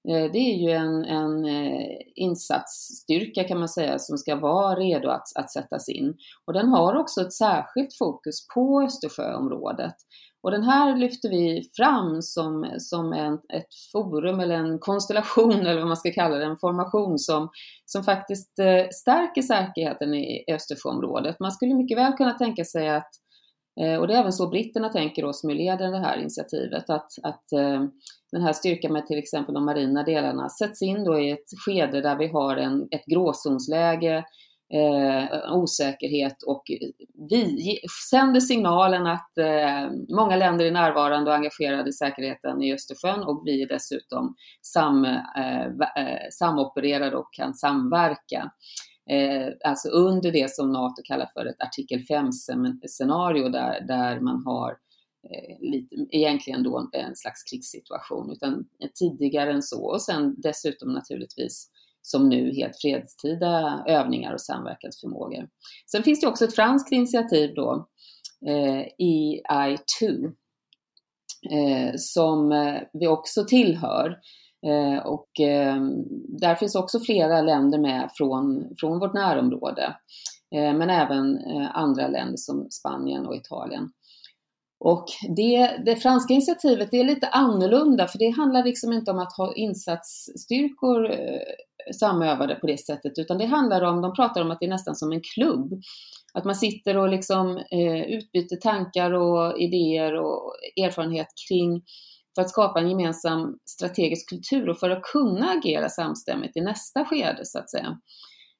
Eh, 0.08 0.32
det 0.32 0.38
är 0.38 0.56
ju 0.56 0.70
en, 0.70 1.04
en 1.04 1.44
eh, 1.44 1.96
insatsstyrka 2.14 3.44
kan 3.44 3.58
man 3.58 3.68
säga 3.68 3.98
som 3.98 4.18
ska 4.18 4.36
vara 4.36 4.74
redo 4.74 5.08
att, 5.08 5.36
att 5.36 5.50
sättas 5.50 5.88
in. 5.88 6.14
Och 6.46 6.52
den 6.52 6.68
har 6.68 6.96
också 6.96 7.20
ett 7.20 7.32
särskilt 7.32 7.98
fokus 7.98 8.46
på 8.54 8.82
Östersjöområdet. 8.82 9.94
Och 10.42 10.50
den 10.50 10.62
här 10.62 10.96
lyfter 10.96 11.28
vi 11.28 11.70
fram 11.76 12.22
som, 12.22 12.74
som 12.78 13.12
en, 13.12 13.34
ett 13.34 13.74
forum 13.92 14.40
eller 14.40 14.54
en 14.54 14.78
konstellation 14.78 15.52
eller 15.66 15.78
vad 15.78 15.88
man 15.88 15.96
ska 15.96 16.12
kalla 16.12 16.36
det, 16.36 16.44
en 16.44 16.56
formation 16.56 17.18
som, 17.18 17.48
som 17.84 18.04
faktiskt 18.04 18.58
eh, 18.58 18.88
stärker 18.92 19.42
säkerheten 19.42 20.14
i 20.14 20.44
Östersjöområdet. 20.52 21.40
Man 21.40 21.52
skulle 21.52 21.74
mycket 21.74 21.98
väl 21.98 22.12
kunna 22.12 22.32
tänka 22.32 22.64
sig 22.64 22.88
att 22.88 23.10
Eh, 23.80 23.96
och 24.00 24.06
det 24.06 24.14
är 24.14 24.18
även 24.20 24.32
så 24.32 24.48
britterna 24.48 24.88
tänker 24.88 25.22
då 25.22 25.32
som 25.32 25.50
leder 25.50 25.90
det 25.90 25.98
här 25.98 26.18
initiativet, 26.18 26.90
att, 26.90 27.12
att 27.22 27.52
eh, 27.52 27.84
den 28.32 28.42
här 28.42 28.52
styrkan 28.52 28.92
med 28.92 29.06
till 29.06 29.18
exempel 29.18 29.54
de 29.54 29.64
marina 29.64 30.02
delarna 30.02 30.48
sätts 30.48 30.82
in 30.82 31.04
då 31.04 31.20
i 31.20 31.30
ett 31.30 31.46
skede 31.66 32.00
där 32.00 32.16
vi 32.16 32.26
har 32.26 32.56
en, 32.56 32.88
ett 32.90 33.04
gråzonsläge, 33.06 34.24
eh, 34.74 35.52
osäkerhet 35.52 36.42
och 36.42 36.62
vi 37.30 37.78
sänder 38.10 38.40
signalen 38.40 39.06
att 39.06 39.38
eh, 39.38 39.90
många 40.16 40.36
länder 40.36 40.64
är 40.64 40.70
närvarande 40.70 41.30
och 41.30 41.36
engagerade 41.36 41.90
i 41.90 41.92
säkerheten 41.92 42.62
i 42.62 42.74
Östersjön 42.74 43.22
och 43.22 43.42
vi 43.44 43.62
är 43.62 43.68
dessutom 43.68 44.34
sam, 44.62 45.04
eh, 45.04 45.64
eh 45.66 46.28
samopererade 46.30 47.16
och 47.16 47.32
kan 47.32 47.54
samverka. 47.54 48.50
Eh, 49.10 49.52
alltså 49.64 49.88
under 49.88 50.32
det 50.32 50.50
som 50.50 50.72
NATO 50.72 51.02
kallar 51.04 51.30
för 51.34 51.46
ett 51.46 51.62
artikel 51.62 51.98
5-scenario 51.98 53.48
där, 53.48 53.80
där 53.80 54.20
man 54.20 54.42
har 54.44 54.70
eh, 55.30 55.60
lite, 55.60 55.96
egentligen 56.10 56.62
då 56.62 56.90
en 56.92 57.16
slags 57.16 57.42
krigssituation, 57.42 58.32
utan 58.32 58.64
tidigare 58.94 59.52
än 59.52 59.62
så. 59.62 59.84
Och 59.84 60.02
sen 60.02 60.34
dessutom 60.38 60.92
naturligtvis 60.92 61.70
som 62.02 62.28
nu 62.28 62.54
helt 62.54 62.76
fredstida 62.80 63.84
övningar 63.86 64.32
och 64.32 64.40
samverkansförmågor. 64.40 65.48
Sen 65.90 66.02
finns 66.02 66.20
det 66.20 66.26
också 66.26 66.44
ett 66.44 66.54
franskt 66.54 66.92
initiativ 66.92 67.54
då, 67.54 67.88
eh, 68.46 68.84
EI2, 68.98 70.24
eh, 71.50 71.92
som 71.96 72.52
eh, 72.52 72.82
vi 72.92 73.06
också 73.06 73.44
tillhör. 73.44 74.18
Eh, 74.66 75.06
och 75.06 75.40
eh, 75.40 75.76
där 76.40 76.54
finns 76.54 76.74
också 76.74 77.00
flera 77.00 77.42
länder 77.42 77.78
med 77.78 78.10
från, 78.14 78.74
från 78.80 78.98
vårt 78.98 79.14
närområde, 79.14 79.96
eh, 80.54 80.72
men 80.74 80.90
även 80.90 81.36
eh, 81.36 81.76
andra 81.76 82.08
länder 82.08 82.36
som 82.36 82.66
Spanien 82.70 83.26
och 83.26 83.36
Italien. 83.36 83.90
Och 84.84 85.04
det, 85.36 85.82
det, 85.84 85.96
franska 85.96 86.34
initiativet 86.34 86.90
det 86.90 87.00
är 87.00 87.04
lite 87.04 87.26
annorlunda 87.26 88.06
för 88.06 88.18
det 88.18 88.30
handlar 88.30 88.64
liksom 88.64 88.92
inte 88.92 89.10
om 89.10 89.18
att 89.18 89.36
ha 89.36 89.54
insatsstyrkor 89.54 91.10
eh, 91.10 91.92
samövade 92.00 92.54
på 92.54 92.66
det 92.66 92.78
sättet 92.78 93.18
utan 93.18 93.38
det 93.38 93.46
handlar 93.46 93.82
om, 93.82 94.02
de 94.02 94.14
pratar 94.14 94.40
om 94.40 94.50
att 94.50 94.60
det 94.60 94.66
är 94.66 94.70
nästan 94.70 94.96
som 94.96 95.12
en 95.12 95.20
klubb. 95.34 95.82
Att 96.34 96.44
man 96.44 96.54
sitter 96.54 96.96
och 96.96 97.08
liksom 97.08 97.56
eh, 97.56 98.02
utbyter 98.02 98.56
tankar 98.56 99.12
och 99.12 99.60
idéer 99.60 100.14
och 100.14 100.52
erfarenhet 100.84 101.28
kring 101.48 101.82
för 102.34 102.42
att 102.42 102.50
skapa 102.50 102.80
en 102.80 102.88
gemensam 102.88 103.58
strategisk 103.64 104.28
kultur 104.28 104.68
och 104.68 104.78
för 104.78 104.90
att 104.90 105.02
kunna 105.02 105.50
agera 105.50 105.88
samstämmigt 105.88 106.56
i 106.56 106.60
nästa 106.60 107.04
skede 107.04 107.40
så 107.44 107.58
att 107.58 107.70
säga. 107.70 107.98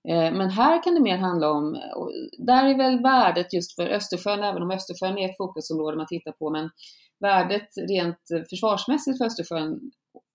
Eh, 0.09 0.33
men 0.33 0.51
här 0.51 0.83
kan 0.83 0.95
det 0.95 1.01
mer 1.01 1.17
handla 1.17 1.51
om, 1.51 1.81
och 1.97 2.13
där 2.39 2.65
är 2.65 2.77
väl 2.77 3.03
värdet 3.03 3.53
just 3.53 3.75
för 3.75 3.87
Östersjön, 3.87 4.43
även 4.43 4.63
om 4.63 4.71
Östersjön 4.71 5.19
är 5.19 5.31
ett 5.31 5.37
fokusområde 5.37 5.97
man 5.97 6.07
tittar 6.07 6.33
på, 6.33 6.51
men 6.51 6.71
värdet 7.21 7.69
rent 7.89 8.49
försvarsmässigt 8.51 9.19
för 9.19 9.25
Östersjön 9.25 9.81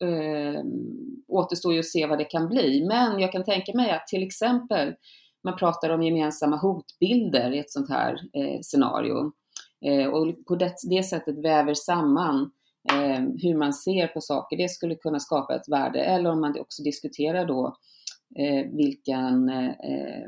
eh, 0.04 0.64
återstår 1.28 1.74
ju 1.74 1.80
att 1.80 1.86
se 1.86 2.06
vad 2.06 2.18
det 2.18 2.26
kan 2.26 2.50
bli. 2.50 2.86
Men 2.88 3.20
jag 3.20 3.32
kan 3.32 3.44
tänka 3.44 3.74
mig 3.74 3.92
att 3.92 4.08
till 4.08 4.24
exempel 4.24 4.94
man 5.44 5.56
pratar 5.56 5.90
om 5.90 6.04
gemensamma 6.04 6.58
hotbilder 6.58 7.52
i 7.54 7.60
ett 7.60 7.72
sånt 7.72 7.90
här 7.90 8.14
eh, 8.14 8.60
scenario 8.62 9.32
eh, 9.86 10.08
och 10.08 10.46
på 10.48 10.56
det, 10.56 10.74
det 10.90 11.04
sättet 11.04 11.44
väver 11.44 11.74
samman 11.74 12.52
eh, 12.92 13.20
hur 13.42 13.58
man 13.58 13.74
ser 13.74 14.08
på 14.08 14.22
saker. 14.22 14.58
Det 14.58 14.70
skulle 14.70 14.96
kunna 14.96 15.20
skapa 15.20 15.56
ett 15.56 15.70
värde. 15.70 16.00
Eller 16.00 16.32
om 16.32 16.42
man 16.42 16.60
också 16.60 16.84
diskuterar 16.84 17.46
då 17.46 17.78
eh, 18.40 18.72
vilken 18.72 19.50
eh, 19.50 20.28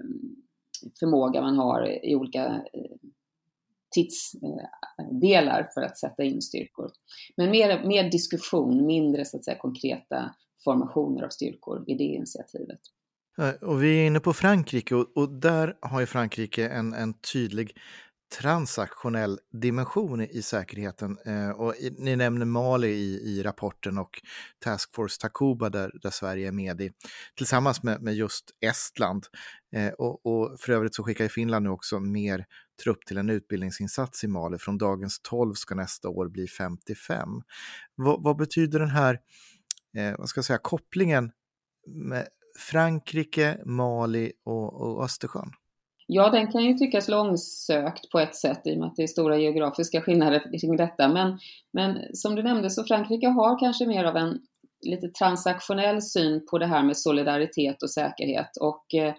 förmåga 0.99 1.41
man 1.41 1.57
har 1.57 2.05
i 2.05 2.15
olika 2.15 2.45
eh, 2.45 2.97
tidsdelar 3.91 5.69
för 5.73 5.81
att 5.81 5.97
sätta 5.97 6.23
in 6.23 6.41
styrkor. 6.41 6.91
Men 7.37 7.51
mer, 7.51 7.83
mer 7.87 8.11
diskussion, 8.11 8.85
mindre 8.85 9.25
så 9.25 9.37
att 9.37 9.45
säga 9.45 9.57
konkreta 9.57 10.35
formationer 10.63 11.23
av 11.23 11.29
styrkor 11.29 11.83
i 11.87 11.93
det 11.93 12.03
initiativet. 12.03 12.79
Eh, 13.37 13.69
och 13.69 13.83
vi 13.83 14.01
är 14.01 14.07
inne 14.07 14.19
på 14.19 14.33
Frankrike 14.33 14.95
och, 14.95 15.17
och 15.17 15.29
där 15.29 15.77
har 15.81 15.99
ju 15.99 16.05
Frankrike 16.05 16.67
en, 16.67 16.93
en 16.93 17.13
tydlig 17.13 17.77
transaktionell 18.29 19.39
dimension 19.51 20.21
i 20.21 20.41
säkerheten. 20.41 21.17
Eh, 21.25 21.49
och 21.49 21.73
ni 21.97 22.15
nämner 22.15 22.45
Mali 22.45 22.87
i, 22.87 23.15
i 23.15 23.43
rapporten 23.43 23.97
och 23.97 24.21
Task 24.59 24.95
Force 24.95 25.21
Takuba 25.21 25.69
där, 25.69 25.91
där 26.01 26.09
Sverige 26.09 26.47
är 26.47 26.51
med 26.51 26.81
i, 26.81 26.91
tillsammans 27.37 27.83
med, 27.83 28.01
med 28.01 28.15
just 28.15 28.51
Estland. 28.61 29.25
Eh, 29.75 29.93
och, 29.93 30.25
och 30.25 30.59
för 30.59 30.73
övrigt 30.73 30.95
så 30.95 31.03
skickar 31.03 31.27
Finland 31.27 31.63
nu 31.63 31.69
också 31.69 31.99
mer 31.99 32.45
trupp 32.83 33.05
till 33.05 33.17
en 33.17 33.29
utbildningsinsats 33.29 34.23
i 34.23 34.27
Mali. 34.27 34.57
Från 34.57 34.77
dagens 34.77 35.19
12 35.19 35.53
ska 35.53 35.75
nästa 35.75 36.09
år 36.09 36.29
bli 36.29 36.47
55. 36.47 37.29
Vad, 37.95 38.23
vad 38.23 38.37
betyder 38.37 38.79
den 38.79 38.89
här 38.89 39.19
eh, 39.97 40.17
vad 40.17 40.29
ska 40.29 40.37
jag 40.37 40.45
säga, 40.45 40.59
kopplingen 40.63 41.31
med 41.87 42.27
Frankrike, 42.59 43.57
Mali 43.65 44.31
och, 44.45 44.81
och 44.81 45.03
Östersjön? 45.03 45.51
Ja, 46.09 46.29
den 46.29 46.51
kan 46.51 46.63
ju 46.63 46.73
tyckas 46.73 47.07
långsökt 47.07 48.09
på 48.09 48.19
ett 48.19 48.35
sätt 48.35 48.61
i 48.65 48.73
och 48.73 48.77
med 48.77 48.87
att 48.87 48.95
det 48.95 49.03
är 49.03 49.07
stora 49.07 49.37
geografiska 49.37 50.01
skillnader 50.01 50.59
kring 50.59 50.77
detta. 50.77 51.07
Men, 51.07 51.39
men 51.73 52.15
som 52.15 52.35
du 52.35 52.43
nämnde 52.43 52.69
så 52.69 52.83
Frankrike 52.83 53.27
har 53.27 53.59
kanske 53.59 53.85
mer 53.85 54.03
av 54.03 54.17
en 54.17 54.39
lite 54.81 55.09
transaktionell 55.09 56.01
syn 56.01 56.45
på 56.51 56.57
det 56.57 56.65
här 56.65 56.83
med 56.83 56.97
solidaritet 56.97 57.83
och 57.83 57.91
säkerhet. 57.91 58.57
Och 58.61 58.95
eh, 58.95 59.13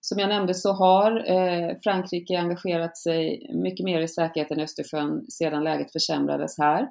som 0.00 0.18
jag 0.18 0.28
nämnde 0.28 0.54
så 0.54 0.72
har 0.72 1.30
eh, 1.30 1.76
Frankrike 1.82 2.38
engagerat 2.38 2.96
sig 2.96 3.50
mycket 3.54 3.84
mer 3.84 4.00
i 4.00 4.08
säkerheten 4.08 4.60
i 4.60 4.62
Östersjön 4.62 5.26
sedan 5.28 5.64
läget 5.64 5.92
försämrades 5.92 6.58
här. 6.58 6.88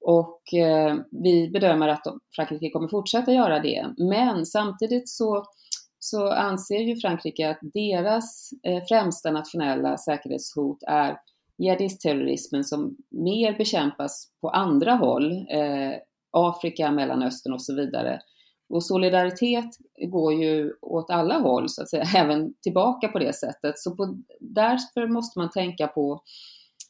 Och 0.00 0.54
eh, 0.54 0.96
vi 1.10 1.50
bedömer 1.50 1.88
att 1.88 2.02
Frankrike 2.36 2.70
kommer 2.70 2.88
fortsätta 2.88 3.32
göra 3.32 3.60
det. 3.60 3.86
Men 3.98 4.46
samtidigt 4.46 5.08
så 5.08 5.44
så 6.10 6.28
anser 6.28 6.78
ju 6.78 6.96
Frankrike 6.96 7.50
att 7.50 7.58
deras 7.62 8.50
eh, 8.62 8.84
främsta 8.88 9.30
nationella 9.30 9.98
säkerhetshot 9.98 10.82
är 10.86 11.16
jihadistterrorismen 11.58 12.64
som 12.64 12.96
mer 13.10 13.58
bekämpas 13.58 14.28
på 14.40 14.50
andra 14.50 14.92
håll, 14.92 15.32
eh, 15.32 15.92
Afrika, 16.30 16.90
Mellanöstern 16.90 17.52
och 17.52 17.62
så 17.62 17.74
vidare. 17.74 18.20
Och 18.68 18.84
solidaritet 18.84 19.70
går 20.08 20.34
ju 20.34 20.72
åt 20.80 21.10
alla 21.10 21.38
håll, 21.38 21.68
så 21.68 21.82
att 21.82 21.90
säga, 21.90 22.04
även 22.16 22.54
tillbaka 22.54 23.08
på 23.08 23.18
det 23.18 23.32
sättet. 23.32 23.78
Så 23.78 23.96
på, 23.96 24.18
därför 24.40 25.06
måste 25.06 25.38
man 25.38 25.50
tänka 25.50 25.86
på, 25.86 26.22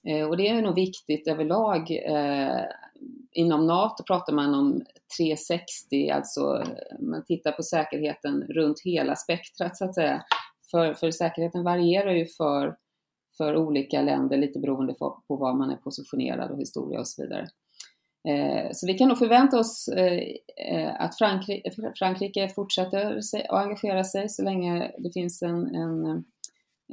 eh, 0.08 0.28
och 0.28 0.36
det 0.36 0.48
är 0.48 0.62
nog 0.62 0.74
viktigt 0.74 1.28
överlag, 1.28 1.90
inom 3.38 3.66
NATO 3.66 4.04
pratar 4.04 4.32
man 4.32 4.54
om 4.54 4.82
360, 5.18 6.10
alltså 6.10 6.64
man 7.00 7.24
tittar 7.24 7.52
på 7.52 7.62
säkerheten 7.62 8.42
runt 8.42 8.80
hela 8.84 9.16
spektrat 9.16 9.76
så 9.76 9.84
att 9.84 9.94
säga. 9.94 10.22
För, 10.70 10.94
för 10.94 11.10
säkerheten 11.10 11.64
varierar 11.64 12.12
ju 12.12 12.26
för, 12.26 12.76
för 13.36 13.56
olika 13.56 14.02
länder 14.02 14.36
lite 14.36 14.58
beroende 14.58 14.94
på, 14.94 15.22
på 15.28 15.36
var 15.36 15.54
man 15.54 15.70
är 15.70 15.76
positionerad 15.76 16.50
och 16.50 16.60
historia 16.60 17.00
och 17.00 17.08
så 17.08 17.22
vidare. 17.22 17.48
Eh, 18.28 18.70
så 18.72 18.86
vi 18.86 18.94
kan 18.94 19.08
nog 19.08 19.18
förvänta 19.18 19.58
oss 19.58 19.88
eh, 19.88 20.22
eh 20.70 21.00
att 21.00 21.18
Frankrike, 21.18 21.70
Frankrike 21.98 22.48
fortsätter 22.48 23.20
sig, 23.20 23.46
att 23.46 23.64
engagera 23.64 24.04
sig 24.04 24.28
så 24.28 24.42
länge 24.42 24.92
det 24.98 25.12
finns 25.12 25.42
en, 25.42 25.74
en, 25.74 26.24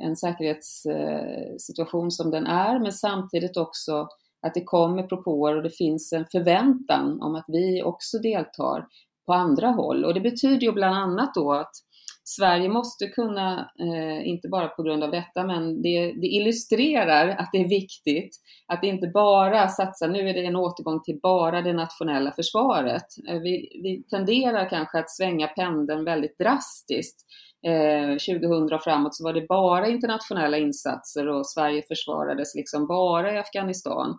en 0.01 0.15
säkerhetssituation 0.15 2.05
eh, 2.05 2.09
som 2.09 2.31
den 2.31 2.47
är, 2.47 2.79
men 2.79 2.91
samtidigt 2.91 3.57
också 3.57 4.07
att 4.45 4.53
det 4.53 4.63
kommer 4.63 5.03
propåer 5.03 5.55
och 5.57 5.63
det 5.63 5.77
finns 5.77 6.13
en 6.13 6.25
förväntan 6.25 7.21
om 7.21 7.35
att 7.35 7.45
vi 7.47 7.83
också 7.83 8.17
deltar 8.17 8.87
på 9.25 9.33
andra 9.33 9.67
håll. 9.67 10.05
Och 10.05 10.13
det 10.13 10.21
betyder 10.21 10.67
ju 10.67 10.71
bland 10.71 10.95
annat 10.95 11.33
då 11.33 11.53
att 11.53 11.71
Sverige 12.27 12.69
måste 12.69 13.07
kunna, 13.07 13.71
eh, 13.79 14.27
inte 14.27 14.47
bara 14.47 14.67
på 14.67 14.83
grund 14.83 15.03
av 15.03 15.11
detta, 15.11 15.43
men 15.43 15.81
det, 15.81 16.11
det, 16.11 16.27
illustrerar 16.27 17.27
att 17.27 17.49
det 17.51 17.57
är 17.57 17.69
viktigt 17.69 18.35
att 18.67 18.83
inte 18.83 19.07
bara 19.07 19.67
satsa, 19.67 20.07
nu 20.07 20.29
är 20.29 20.33
det 20.33 20.45
en 20.45 20.55
återgång 20.55 21.03
till 21.03 21.19
bara 21.21 21.61
det 21.61 21.73
nationella 21.73 22.31
försvaret. 22.31 23.05
Eh, 23.29 23.39
vi, 23.39 23.79
vi 23.83 24.03
tenderar 24.03 24.69
kanske 24.69 24.99
att 24.99 25.09
svänga 25.11 25.47
pendeln 25.47 26.05
väldigt 26.05 26.37
drastiskt. 26.37 27.25
Eh, 27.67 28.09
2000 28.09 28.73
och 28.73 28.83
framåt 28.83 29.15
så 29.15 29.23
var 29.23 29.33
det 29.33 29.47
bara 29.47 29.87
internationella 29.87 30.57
insatser 30.57 31.27
och 31.27 31.47
Sverige 31.47 31.83
försvarades 31.87 32.55
liksom 32.55 32.87
bara 32.87 33.33
i 33.33 33.37
Afghanistan. 33.37 34.17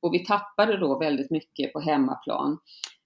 Och 0.00 0.14
vi 0.14 0.24
tappade 0.24 0.76
då 0.76 0.98
väldigt 0.98 1.30
mycket 1.30 1.72
på 1.72 1.80
hemmaplan. 1.80 2.58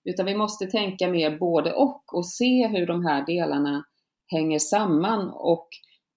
Utan 0.05 0.27
vi 0.27 0.35
måste 0.35 0.67
tänka 0.67 1.09
mer 1.09 1.39
både 1.39 1.73
och 1.73 2.03
och 2.13 2.27
se 2.27 2.67
hur 2.67 2.87
de 2.87 3.05
här 3.05 3.27
delarna 3.27 3.85
hänger 4.33 4.59
samman 4.59 5.31
och 5.35 5.69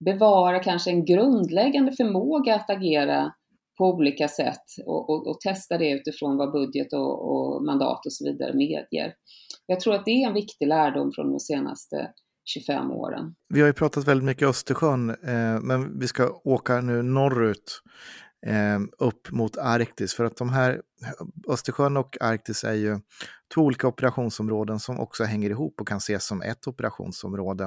bevara 0.05 0.59
kanske 0.59 0.89
en 0.89 1.05
grundläggande 1.05 1.91
förmåga 1.91 2.55
att 2.55 2.69
agera 2.69 3.33
på 3.77 3.85
olika 3.85 4.27
sätt 4.27 4.63
och, 4.85 5.09
och, 5.09 5.27
och 5.27 5.39
testa 5.39 5.77
det 5.77 5.91
utifrån 5.91 6.38
vad 6.38 6.51
budget 6.51 6.93
och, 6.93 7.31
och, 7.31 7.63
mandat 7.63 8.05
och 8.05 8.13
så 8.13 8.25
vidare 8.25 8.53
medger. 8.53 9.13
Jag 9.65 9.79
tror 9.79 9.95
att 9.95 10.05
det 10.05 10.11
är 10.11 10.27
en 10.27 10.33
viktig 10.33 10.67
lärdom 10.67 11.11
från 11.11 11.31
de 11.31 11.39
senaste 11.39 12.11
25 12.53 12.91
åren. 12.91 13.35
Vi 13.49 13.59
har 13.59 13.67
ju 13.67 13.73
pratat 13.73 14.07
väldigt 14.07 14.25
mycket 14.25 14.47
Östersjön, 14.47 15.09
eh, 15.09 15.61
men 15.61 15.99
vi 15.99 16.07
ska 16.07 16.41
åka 16.43 16.81
nu 16.81 17.01
norrut 17.01 17.81
eh, 18.45 18.79
upp 18.97 19.31
mot 19.31 19.57
Arktis. 19.57 20.13
För 20.13 20.23
att 20.25 20.37
de 20.37 20.49
här, 20.49 20.81
Östersjön 21.47 21.97
och 21.97 22.17
Arktis 22.21 22.63
är 22.63 22.73
ju 22.73 22.99
två 23.53 23.61
olika 23.61 23.87
operationsområden 23.87 24.79
som 24.79 24.99
också 24.99 25.23
hänger 25.23 25.49
ihop 25.49 25.81
och 25.81 25.87
kan 25.87 25.97
ses 25.97 26.25
som 26.25 26.41
ett 26.41 26.67
operationsområde. 26.67 27.63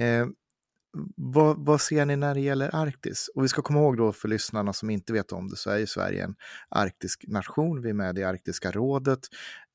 Eh, 0.00 0.26
vad, 1.16 1.66
vad, 1.66 1.80
ser 1.80 2.06
ni 2.06 2.16
när 2.16 2.34
det 2.34 2.40
gäller 2.40 2.74
Arktis? 2.74 3.30
Och 3.34 3.44
vi 3.44 3.48
ska 3.48 3.62
komma 3.62 3.78
ihåg 3.78 3.96
då 3.96 4.12
för 4.12 4.28
lyssnarna 4.28 4.72
som 4.72 4.90
inte 4.90 5.12
vet 5.12 5.32
om 5.32 5.48
det 5.48 5.56
så 5.56 5.70
är 5.70 5.78
ju 5.78 5.86
Sverige 5.86 6.24
en 6.24 6.34
arktisk 6.68 7.24
nation. 7.28 7.82
Vi 7.82 7.90
är 7.90 7.94
med 7.94 8.18
i 8.18 8.24
Arktiska 8.24 8.70
rådet, 8.70 9.20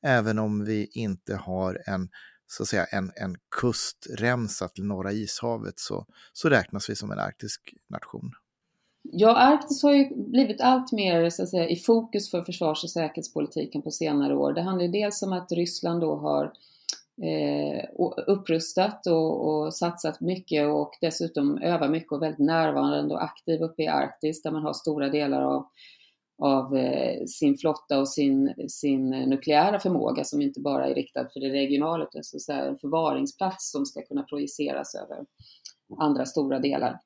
även 0.05 0.39
om 0.39 0.65
vi 0.65 0.89
inte 0.93 1.35
har 1.35 1.81
en 1.85 2.09
så 2.51 2.63
att 2.63 2.69
säga 2.69 2.85
en, 2.85 3.11
en 3.15 3.35
kustremsa 3.59 4.67
till 4.67 4.83
Norra 4.83 5.11
ishavet 5.11 5.79
så, 5.79 6.05
så 6.33 6.49
räknas 6.49 6.89
vi 6.89 6.95
som 6.95 7.11
en 7.11 7.19
arktisk 7.19 7.73
nation. 7.89 8.31
Ja, 9.11 9.35
Arktis 9.35 9.83
har 9.83 9.93
ju 9.93 10.15
blivit 10.15 10.61
allt 10.61 10.91
mer 10.91 11.29
så 11.29 11.43
att 11.43 11.49
säga, 11.49 11.69
i 11.69 11.75
fokus 11.75 12.31
för 12.31 12.41
försvars 12.41 12.83
och 12.83 12.89
säkerhetspolitiken 12.89 13.81
på 13.81 13.91
senare 13.91 14.35
år. 14.35 14.53
Det 14.53 14.61
handlar 14.61 14.87
dels 14.87 15.23
om 15.23 15.33
att 15.33 15.51
Ryssland 15.51 16.01
då 16.01 16.15
har 16.15 16.45
eh, 17.21 17.85
upprustat 18.27 19.07
och, 19.07 19.49
och, 19.49 19.73
satsat 19.73 20.21
mycket 20.21 20.67
och 20.67 20.91
dessutom 21.01 21.57
övar 21.57 21.89
mycket 21.89 22.11
och 22.11 22.21
väldigt 22.21 22.39
närvarande 22.39 23.13
och 23.13 23.23
aktiv 23.23 23.61
uppe 23.61 23.83
i 23.83 23.87
Arktis 23.87 24.41
där 24.41 24.51
man 24.51 24.63
har 24.63 24.73
stora 24.73 25.09
delar 25.09 25.41
av, 25.41 25.67
av 26.39 26.77
eh, 26.77 27.25
sin 27.25 27.57
flotta 27.57 27.99
och 27.99 28.09
sin, 28.09 28.53
sin 28.67 29.09
nukleära 29.09 29.79
förmåga 29.79 30.23
som 30.23 30.41
inte 30.41 30.59
bara 30.59 30.87
är 30.87 30.95
riktad 30.95 31.27
för 31.33 31.39
det 31.39 31.49
regionala 31.49 32.03
utan 32.03 32.23
så 32.23 32.51
en 32.51 32.77
förvaringsplats 32.77 33.71
som 33.71 33.85
ska 33.85 34.01
kunna 34.01 34.23
projiceras 34.23 34.95
över 34.95 35.25
andra 35.99 36.25
stora 36.25 36.59
delar. 36.59 36.99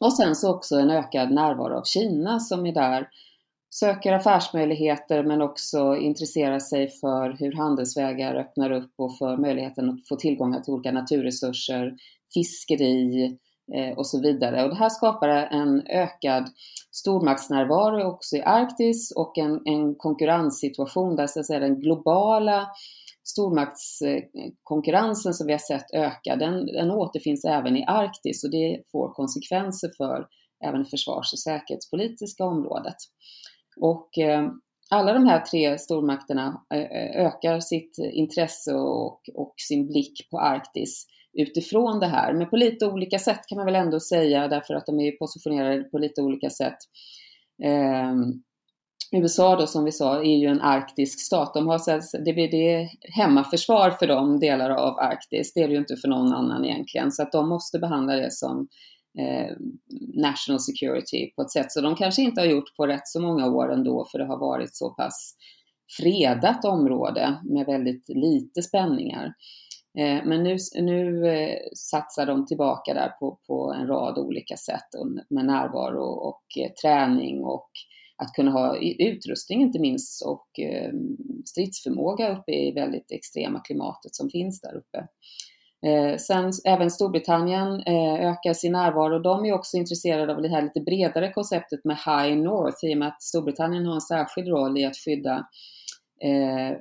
Och 0.00 0.16
sen 0.16 0.36
så 0.36 0.54
också 0.54 0.76
en 0.76 0.90
ökad 0.90 1.32
närvaro 1.32 1.78
av 1.78 1.84
Kina 1.84 2.40
som 2.40 2.66
är 2.66 2.72
där 2.72 3.08
söker 3.74 4.12
affärsmöjligheter 4.12 5.24
men 5.24 5.42
också 5.42 5.96
intresserar 5.96 6.58
sig 6.58 6.88
för 6.88 7.36
hur 7.38 7.52
handelsvägar 7.52 8.34
öppnar 8.34 8.70
upp 8.70 8.92
och 8.96 9.18
för 9.18 9.36
möjligheten 9.36 9.90
att 9.90 10.08
få 10.08 10.16
tillgång 10.16 10.62
till 10.62 10.72
olika 10.72 10.92
naturresurser, 10.92 11.96
fiskeri 12.34 13.24
eh, 13.24 13.32
Eh, 13.74 13.98
och 13.98 14.06
så 14.06 14.20
vidare. 14.20 14.64
Och 14.64 14.68
det 14.68 14.76
här 14.76 14.88
skapar 14.88 15.28
en 15.28 15.86
ökad 15.86 16.48
stormaktsnärvaro 16.90 18.04
också 18.04 18.36
i 18.36 18.42
Arktis 18.42 19.12
och 19.16 19.38
en, 19.38 19.60
en 19.64 19.94
konkurrenssituation 19.94 21.16
där 21.16 21.26
så 21.26 21.40
att 21.40 21.46
säga, 21.46 21.60
den 21.60 21.80
globala 21.80 22.68
stormaktskonkurrensen 23.24 25.34
som 25.34 25.46
vi 25.46 25.52
har 25.52 25.58
sett 25.58 25.94
öka, 25.94 26.36
den, 26.36 26.66
den 26.66 26.90
återfinns 26.90 27.44
även 27.44 27.76
i 27.76 27.84
Arktis 27.86 28.44
och 28.44 28.50
det 28.50 28.82
får 28.92 29.14
konsekvenser 29.14 29.90
för 29.96 30.26
även 30.64 30.84
försvars 30.84 31.32
och 31.32 31.38
säkerhetspolitiska 31.38 32.44
området. 32.44 32.96
Och 33.80 34.18
eh, 34.18 34.50
alla 34.90 35.12
de 35.12 35.26
här 35.26 35.40
tre 35.40 35.78
stormakterna 35.78 36.64
eh, 36.74 36.80
eh, 36.80 37.26
ökar 37.26 37.60
sitt 37.60 37.98
intresse 37.98 38.74
och, 38.74 39.20
och 39.34 39.54
sin 39.56 39.86
blick 39.86 40.30
på 40.30 40.40
Arktis 40.40 41.06
utifrån 41.32 42.00
det 42.00 42.06
här. 42.06 42.32
Men 42.32 42.50
på 42.50 42.56
lite 42.56 42.86
olika 42.86 43.18
sätt 43.18 43.40
kan 43.48 43.56
man 43.56 43.66
väl 43.66 43.74
ändå 43.74 44.00
säga 44.00 44.48
därför 44.48 44.74
att 44.74 44.86
de 44.86 45.00
är 45.00 45.12
positionerade 45.12 45.82
på 45.82 45.98
lite 45.98 46.22
olika 46.22 46.50
sätt. 46.50 46.78
Eh, 47.64 48.14
USA 49.14 49.56
då 49.56 49.66
som 49.66 49.84
vi 49.84 49.92
sa 49.92 50.18
är 50.18 50.36
ju 50.36 50.46
en 50.46 50.60
arktisk 50.60 51.20
stat. 51.20 51.54
De 51.54 51.66
har, 51.66 51.80
det, 52.24 52.32
det 52.32 52.74
är 52.74 52.88
hemmaförsvar 53.16 53.90
för 53.90 54.06
de 54.06 54.40
delar 54.40 54.70
av 54.70 54.98
Arktis. 54.98 55.52
Det 55.54 55.60
är 55.60 55.68
det 55.68 55.74
ju 55.74 55.80
inte 55.80 55.96
för 55.96 56.08
någon 56.08 56.32
annan 56.32 56.64
egentligen. 56.64 57.12
Så 57.12 57.22
att 57.22 57.32
de 57.32 57.48
måste 57.48 57.78
behandla 57.78 58.16
det 58.16 58.32
som 58.32 58.68
eh, 59.18 59.56
national 60.14 60.60
security 60.60 61.32
på 61.36 61.42
ett 61.42 61.50
sätt. 61.50 61.72
Så 61.72 61.80
de 61.80 61.96
kanske 61.96 62.22
inte 62.22 62.40
har 62.40 62.46
gjort 62.46 62.76
på 62.76 62.86
rätt 62.86 63.08
så 63.08 63.20
många 63.20 63.46
år 63.46 63.72
ändå 63.72 64.06
för 64.12 64.18
det 64.18 64.26
har 64.26 64.38
varit 64.38 64.74
så 64.74 64.90
pass 64.90 65.34
fredat 66.00 66.64
område 66.64 67.38
med 67.44 67.66
väldigt 67.66 68.08
lite 68.08 68.62
spänningar. 68.62 69.34
Eh, 69.98 70.24
men 70.24 70.42
nu, 70.42 70.56
nu 70.74 71.28
eh, 71.28 71.58
satsar 71.74 72.26
de 72.26 72.46
tillbaka 72.46 72.94
där 72.94 73.08
på, 73.08 73.38
på 73.46 73.72
en 73.72 73.86
rad 73.86 74.18
olika 74.18 74.56
sätt 74.56 74.88
med 75.30 75.46
närvaro 75.46 76.04
och 76.04 76.42
eh, 76.58 76.72
träning 76.82 77.44
och 77.44 77.70
att 78.16 78.32
kunna 78.32 78.50
ha 78.50 78.76
utrustning 78.98 79.60
inte 79.62 79.78
minst 79.78 80.26
och 80.26 80.46
stridsförmåga 81.44 82.38
uppe 82.38 82.52
i 82.52 82.72
väldigt 82.72 83.12
extrema 83.12 83.60
klimatet 83.60 84.14
som 84.14 84.30
finns 84.30 84.60
där 84.60 84.74
uppe. 84.74 85.06
Sen 86.18 86.52
även 86.64 86.90
Storbritannien 86.90 87.82
ökar 88.20 88.52
sin 88.52 88.72
närvaro. 88.72 89.18
De 89.18 89.44
är 89.44 89.52
också 89.52 89.76
intresserade 89.76 90.34
av 90.34 90.42
det 90.42 90.48
här 90.48 90.62
lite 90.62 90.80
bredare 90.80 91.32
konceptet 91.32 91.84
med 91.84 91.96
High 91.96 92.36
North 92.36 92.84
i 92.84 92.94
och 92.94 92.98
med 92.98 93.08
att 93.08 93.22
Storbritannien 93.22 93.86
har 93.86 93.94
en 93.94 94.00
särskild 94.00 94.48
roll 94.48 94.78
i 94.78 94.84
att 94.84 94.96
skydda 94.96 95.46
eh, 96.22 96.76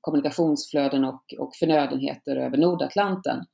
kommunikationsflöden 0.00 1.04
och, 1.04 1.34
och 1.38 1.54
förnödenheter 1.54 2.36
över 2.36 2.56
Nordatlanten. 2.56 3.44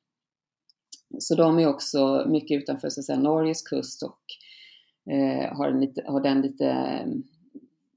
Så 1.18 1.34
de 1.34 1.58
är 1.58 1.66
också 1.66 2.26
mycket 2.28 2.62
utanför 2.62 2.88
så 2.88 3.00
att 3.00 3.06
säga, 3.06 3.18
Norges 3.18 3.62
kust 3.62 4.02
och 4.02 4.20
eh, 5.14 5.56
har, 5.56 5.80
lite, 5.80 6.02
har 6.06 6.20
den 6.20 6.40
lite 6.40 6.70
mm, 6.70 7.22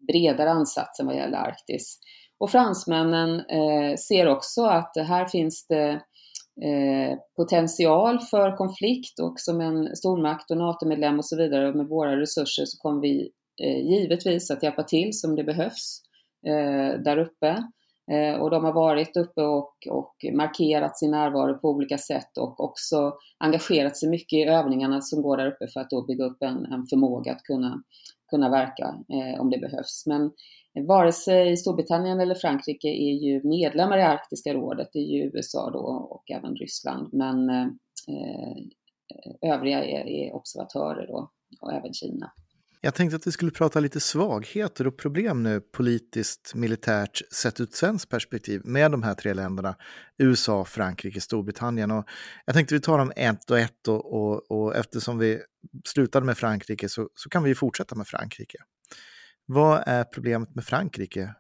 bredare 0.07 0.51
ansatsen 0.51 1.05
vad 1.05 1.15
gäller 1.15 1.37
Arktis. 1.37 1.99
Och 2.37 2.51
fransmännen 2.51 3.39
eh, 3.39 3.95
ser 3.95 4.27
också 4.27 4.63
att 4.63 4.93
här 4.97 5.25
finns 5.25 5.67
det 5.67 6.01
Eh, 6.63 7.17
potential 7.35 8.19
för 8.19 8.57
konflikt 8.57 9.19
och 9.19 9.39
som 9.39 9.61
en 9.61 9.95
stormakt 9.95 10.51
och 10.51 10.57
NATO-medlem 10.57 11.19
och 11.19 11.25
så 11.25 11.37
vidare 11.37 11.73
med 11.73 11.87
våra 11.87 12.19
resurser 12.19 12.65
så 12.65 12.77
kommer 12.77 13.01
vi 13.01 13.31
eh, 13.61 13.77
givetvis 13.77 14.51
att 14.51 14.63
hjälpa 14.63 14.83
till 14.83 15.19
som 15.19 15.35
det 15.35 15.43
behövs 15.43 16.01
Eh, 16.45 16.99
där 16.99 17.17
uppe. 17.17 17.63
Eh, 18.11 18.41
och 18.41 18.49
de 18.49 18.63
har 18.63 18.73
varit 18.73 19.17
uppe 19.17 19.41
och, 19.41 19.73
och, 19.89 20.15
markerat 20.33 20.97
sin 20.97 21.11
närvaro 21.11 21.57
på 21.57 21.69
olika 21.69 21.97
sätt 21.97 22.37
och 22.37 22.59
också 22.59 23.13
engagerat 23.37 23.97
sig 23.97 24.09
mycket 24.09 24.37
i 24.37 24.43
övningarna 24.43 25.01
som 25.01 25.21
går 25.21 25.37
där 25.37 25.47
uppe 25.47 25.67
för 25.67 25.79
att 25.79 25.89
då 25.89 26.05
bygga 26.05 26.25
upp 26.25 26.43
en, 26.43 26.65
en 26.65 26.87
förmåga 26.87 27.31
att 27.31 27.43
kunna, 27.43 27.83
kunna 28.29 28.49
verka 28.49 28.95
eh, 29.09 29.41
om 29.41 29.49
det 29.49 29.57
behövs. 29.57 30.03
Men 30.07 30.31
Vare 30.73 31.11
sig 31.11 31.57
Storbritannien 31.57 32.19
eller 32.19 32.35
Frankrike 32.35 32.87
är 32.87 33.13
ju 33.13 33.43
medlemmar 33.43 33.97
i 33.97 34.01
Arktiska 34.01 34.53
rådet, 34.53 34.89
det 34.93 34.99
är 34.99 35.03
ju 35.03 35.23
USA 35.23 35.69
då 35.69 35.79
och 36.09 36.31
även 36.31 36.55
Ryssland, 36.55 37.13
men 37.13 37.49
eh, 37.49 37.67
eh, 38.07 39.53
övriga 39.53 39.83
är, 39.83 40.07
är 40.07 40.35
observatörer 40.35 41.07
då 41.07 41.29
och 41.61 41.73
även 41.73 41.93
Kina. 41.93 42.31
Jag 42.83 42.95
tänkte 42.95 43.15
att 43.15 43.27
vi 43.27 43.31
skulle 43.31 43.51
prata 43.51 43.79
lite 43.79 43.99
svagheter 43.99 44.87
och 44.87 44.97
problem 44.97 45.43
nu 45.43 45.61
politiskt, 45.61 46.55
militärt, 46.55 47.21
sett 47.33 47.59
ur 47.59 47.63
ett 47.63 47.75
svenskt 47.75 48.09
perspektiv 48.09 48.61
med 48.65 48.91
de 48.91 49.03
här 49.03 49.13
tre 49.13 49.33
länderna, 49.33 49.75
USA, 50.17 50.65
Frankrike, 50.65 51.21
Storbritannien. 51.21 51.91
Och 51.91 52.05
jag 52.45 52.55
tänkte 52.55 52.75
vi 52.75 52.81
tar 52.81 52.97
dem 52.97 53.11
ett 53.15 53.51
och 53.51 53.59
ett 53.59 53.87
och, 53.87 54.13
och, 54.13 54.51
och 54.51 54.75
eftersom 54.75 55.17
vi 55.17 55.39
slutade 55.85 56.25
med 56.25 56.37
Frankrike 56.37 56.89
så, 56.89 57.09
så 57.15 57.29
kan 57.29 57.43
vi 57.43 57.55
fortsätta 57.55 57.95
med 57.95 58.07
Frankrike. 58.07 58.57
Vad 59.45 59.83
är 59.85 60.03
problemet 60.03 60.55
med 60.55 60.65
Frankrike 60.65 61.33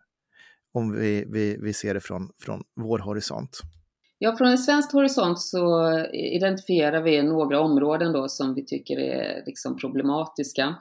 om 0.73 0.91
vi, 0.91 1.25
vi, 1.27 1.57
vi 1.61 1.73
ser 1.73 1.93
det 1.93 2.01
från, 2.01 2.29
från 2.41 2.63
vår 2.75 2.99
horisont? 2.99 3.61
Ja, 4.17 4.37
från 4.37 4.47
en 4.47 4.57
svensk 4.57 4.93
horisont 4.93 5.39
så 5.39 5.97
identifierar 6.13 7.01
vi 7.01 7.23
några 7.23 7.59
områden 7.59 8.13
då 8.13 8.27
som 8.29 8.55
vi 8.55 8.65
tycker 8.65 8.99
är 8.99 9.43
liksom 9.45 9.77
problematiska. 9.77 10.75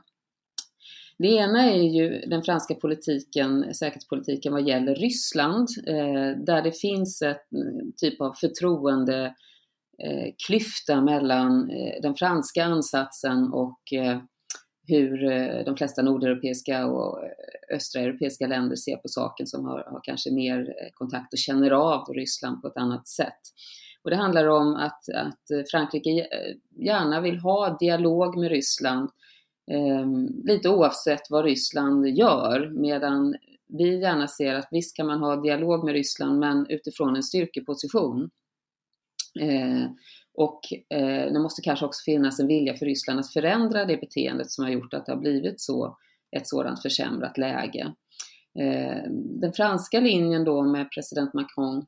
Det 1.23 1.29
ena 1.29 1.71
är 1.71 1.83
ju 1.83 2.21
den 2.21 2.43
franska 2.43 2.75
politiken, 2.75 3.75
säkerhetspolitiken 3.75 4.53
vad 4.53 4.69
gäller 4.69 4.95
Ryssland, 4.95 5.69
eh, 5.87 6.45
där 6.47 6.63
det 6.63 6.73
finns 6.73 7.23
ett 7.23 7.53
mm, 7.53 7.93
typ 7.97 8.21
av 8.21 8.33
förtroende 8.33 9.25
eh, 10.05 10.35
klyfta 10.47 11.01
mellan 11.01 11.71
eh, 11.71 12.03
den 12.03 12.15
franska 12.15 12.65
ansatsen 12.65 13.53
och 13.53 13.93
eh, 13.93 14.19
hur 14.87 15.33
eh, 15.33 15.65
de 15.65 15.77
flesta 15.77 16.03
nordeuropeiska 16.03 16.87
och 16.87 17.25
eh, 17.25 17.77
östra 17.77 18.03
europeiska 18.03 18.47
länder 18.47 18.77
ser 18.77 18.97
på 18.97 19.09
saken 19.09 19.47
som 19.47 19.65
har, 19.65 19.79
har, 19.79 20.01
kanske 20.03 20.31
mer 20.31 20.61
eh, 20.61 20.89
kontakt 20.95 21.33
och 21.33 21.39
känner 21.39 21.71
av 21.71 22.15
Ryssland 22.15 22.63
på 22.63 22.69
ett 22.69 22.77
annat 22.77 23.09
sätt. 23.09 23.41
Och 24.03 24.11
det 24.11 24.17
handlar 24.17 24.47
om 24.47 24.75
att, 24.75 25.09
att 25.15 25.71
Frankrike 25.71 26.27
gärna 26.77 27.21
vill 27.21 27.39
ha 27.39 27.77
dialog 27.81 28.39
med 28.39 28.51
Ryssland 28.51 29.03
eh, 29.05 29.11
Ehm, 29.71 30.43
lite 30.45 30.69
oavsett 30.69 31.31
vad 31.31 31.45
Ryssland 31.45 32.09
gör 32.09 32.71
medan 32.75 33.37
vi 33.69 34.01
gärna 34.01 34.29
ser 34.29 34.55
att 34.55 34.69
visst 34.71 34.97
kan 34.97 35.07
man 35.07 35.21
ha 35.21 35.37
dialog 35.37 35.85
med 35.85 35.95
Ryssland 35.95 36.39
men 36.39 36.67
utifrån 36.69 37.17
en 37.17 37.23
styrkeposition. 37.23 38.31
Eh, 39.41 39.91
och 40.35 40.61
eh, 40.89 41.33
det 41.33 41.41
måste 41.41 41.63
kanske 41.63 41.87
också 41.87 42.03
finnas 42.05 42.41
en 42.41 42.47
vilja 42.47 42.75
för 42.75 42.87
Ryssland 42.87 43.21
att 43.21 43.33
förändra 43.33 43.85
det 43.85 43.97
beteendet 43.97 44.51
som 44.51 44.65
har 44.65 44.71
gjort 44.71 44.95
att 44.95 45.07
det 45.07 45.13
har 45.13 45.21
blivit 45.21 45.61
så, 45.61 45.99
ett 46.37 46.49
sådant 46.49 46.83
försämrat 46.83 47.39
läge. 47.39 47.95
Eh, 48.59 49.11
den 49.13 49.53
franska 49.53 50.01
linjen 50.01 50.45
då 50.45 50.63
med 50.63 50.93
president 50.93 51.35
Macron 51.35 51.87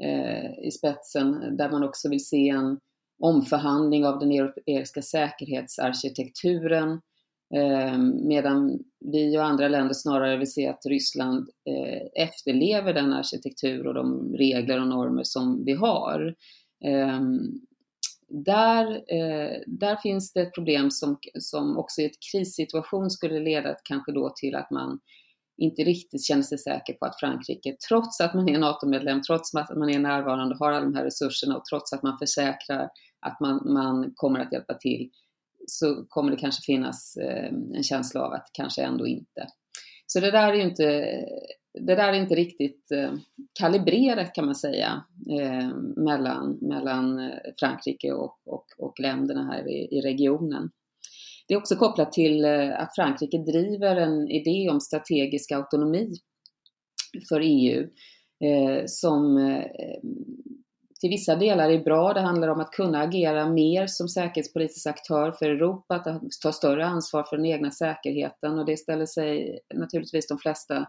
eh, 0.00 0.58
i 0.66 0.70
spetsen, 0.70 1.56
där 1.56 1.70
man 1.70 1.84
också 1.84 2.08
vill 2.08 2.26
se 2.26 2.48
en 2.48 2.78
omförhandling 3.20 4.06
av 4.06 4.18
den 4.18 4.32
europeiska 4.32 5.02
säkerhetsarkitekturen, 5.02 7.00
eh, 7.54 7.98
medan 7.98 8.78
vi 9.00 9.38
och 9.38 9.44
andra 9.44 9.68
länder 9.68 9.94
snarare 9.94 10.36
vill 10.36 10.52
se 10.52 10.68
att 10.68 10.86
Ryssland 10.86 11.48
eh, 11.68 12.24
efterlever 12.24 12.94
den 12.94 13.12
arkitektur 13.12 13.86
och 13.86 13.94
de 13.94 14.34
regler 14.36 14.80
och 14.80 14.88
normer 14.88 15.22
som 15.24 15.64
vi 15.64 15.72
har. 15.72 16.34
Eh, 16.84 17.20
där, 18.28 19.04
där 19.66 19.96
finns 19.96 20.32
det 20.32 20.42
ett 20.42 20.54
problem 20.54 20.90
som, 20.90 21.18
som 21.38 21.78
också 21.78 22.00
i 22.00 22.04
ett 22.04 22.22
krissituation 22.32 23.10
skulle 23.10 23.40
leda 23.40 23.76
kanske 23.84 24.12
då 24.12 24.32
till 24.36 24.54
att 24.54 24.70
man 24.70 25.00
inte 25.56 25.82
riktigt 25.82 26.24
känner 26.24 26.42
sig 26.42 26.58
säker 26.58 26.92
på 26.92 27.06
att 27.06 27.20
Frankrike, 27.20 27.76
trots 27.88 28.20
att 28.20 28.34
man 28.34 28.48
är 28.48 28.58
NATO-medlem, 28.58 29.22
trots 29.22 29.54
att 29.54 29.76
man 29.76 29.90
är 29.90 29.98
närvarande, 29.98 30.56
har 30.58 30.72
alla 30.72 30.84
de 30.84 30.94
här 30.94 31.04
resurserna 31.04 31.56
och 31.56 31.64
trots 31.64 31.92
att 31.92 32.02
man 32.02 32.18
försäkrar 32.18 32.88
att 33.20 33.40
man, 33.40 33.72
man 33.72 34.12
kommer 34.14 34.40
att 34.40 34.52
hjälpa 34.52 34.74
till, 34.74 35.10
så 35.66 36.04
kommer 36.08 36.30
det 36.30 36.36
kanske 36.36 36.62
finnas 36.62 37.16
eh, 37.16 37.52
en 37.74 37.82
känsla 37.82 38.20
av 38.20 38.32
att 38.32 38.50
kanske 38.52 38.82
ändå 38.82 39.06
inte. 39.06 39.46
Så 40.06 40.20
det 40.20 40.30
där 40.30 40.48
är 40.48 40.54
ju 40.54 40.62
inte 40.62 41.16
det 41.80 41.94
där 41.94 42.08
är 42.08 42.12
inte 42.12 42.34
riktigt 42.34 42.92
eh, 42.92 43.12
kalibrerat 43.60 44.34
kan 44.34 44.46
man 44.46 44.54
säga 44.54 45.02
eh, 45.40 45.68
mellan, 45.96 46.58
mellan 46.60 47.18
eh, 47.18 47.38
Frankrike 47.58 48.12
och, 48.12 48.38
och, 48.44 48.66
och 48.78 49.00
länderna 49.00 49.44
här 49.52 49.68
i, 49.68 49.98
i, 49.98 50.00
regionen. 50.00 50.70
Det 51.48 51.54
är 51.54 51.58
också 51.58 51.76
kopplat 51.76 52.12
till 52.12 52.44
eh, 52.44 52.80
att 52.80 52.94
Frankrike 52.94 53.38
driver 53.38 53.96
en 53.96 54.28
idé 54.28 54.70
om 54.70 54.80
strategisk 54.80 55.52
autonomi 55.52 56.12
för 57.28 57.40
EU 57.40 57.88
eh, 58.44 58.82
som 58.86 59.36
eh, 59.36 59.64
till 61.00 61.10
vissa 61.10 61.36
delar 61.36 61.70
är 61.70 61.84
bra. 61.84 62.12
Det 62.12 62.20
handlar 62.20 62.48
om 62.48 62.60
att 62.60 62.70
kunna 62.70 63.02
agera 63.02 63.48
mer 63.48 63.86
som 63.86 64.08
säkerhetspolitisk 64.08 64.86
aktör 64.86 65.32
för 65.32 65.46
Europa, 65.46 65.94
att 65.94 66.22
ta 66.42 66.52
större 66.52 66.86
ansvar 66.86 67.22
för 67.22 67.36
den 67.36 67.46
egna 67.46 67.70
säkerheten 67.70 68.58
och 68.58 68.66
det 68.66 68.76
ställer 68.76 69.06
sig 69.06 69.60
naturligtvis 69.74 70.28
de 70.28 70.38
flesta 70.38 70.86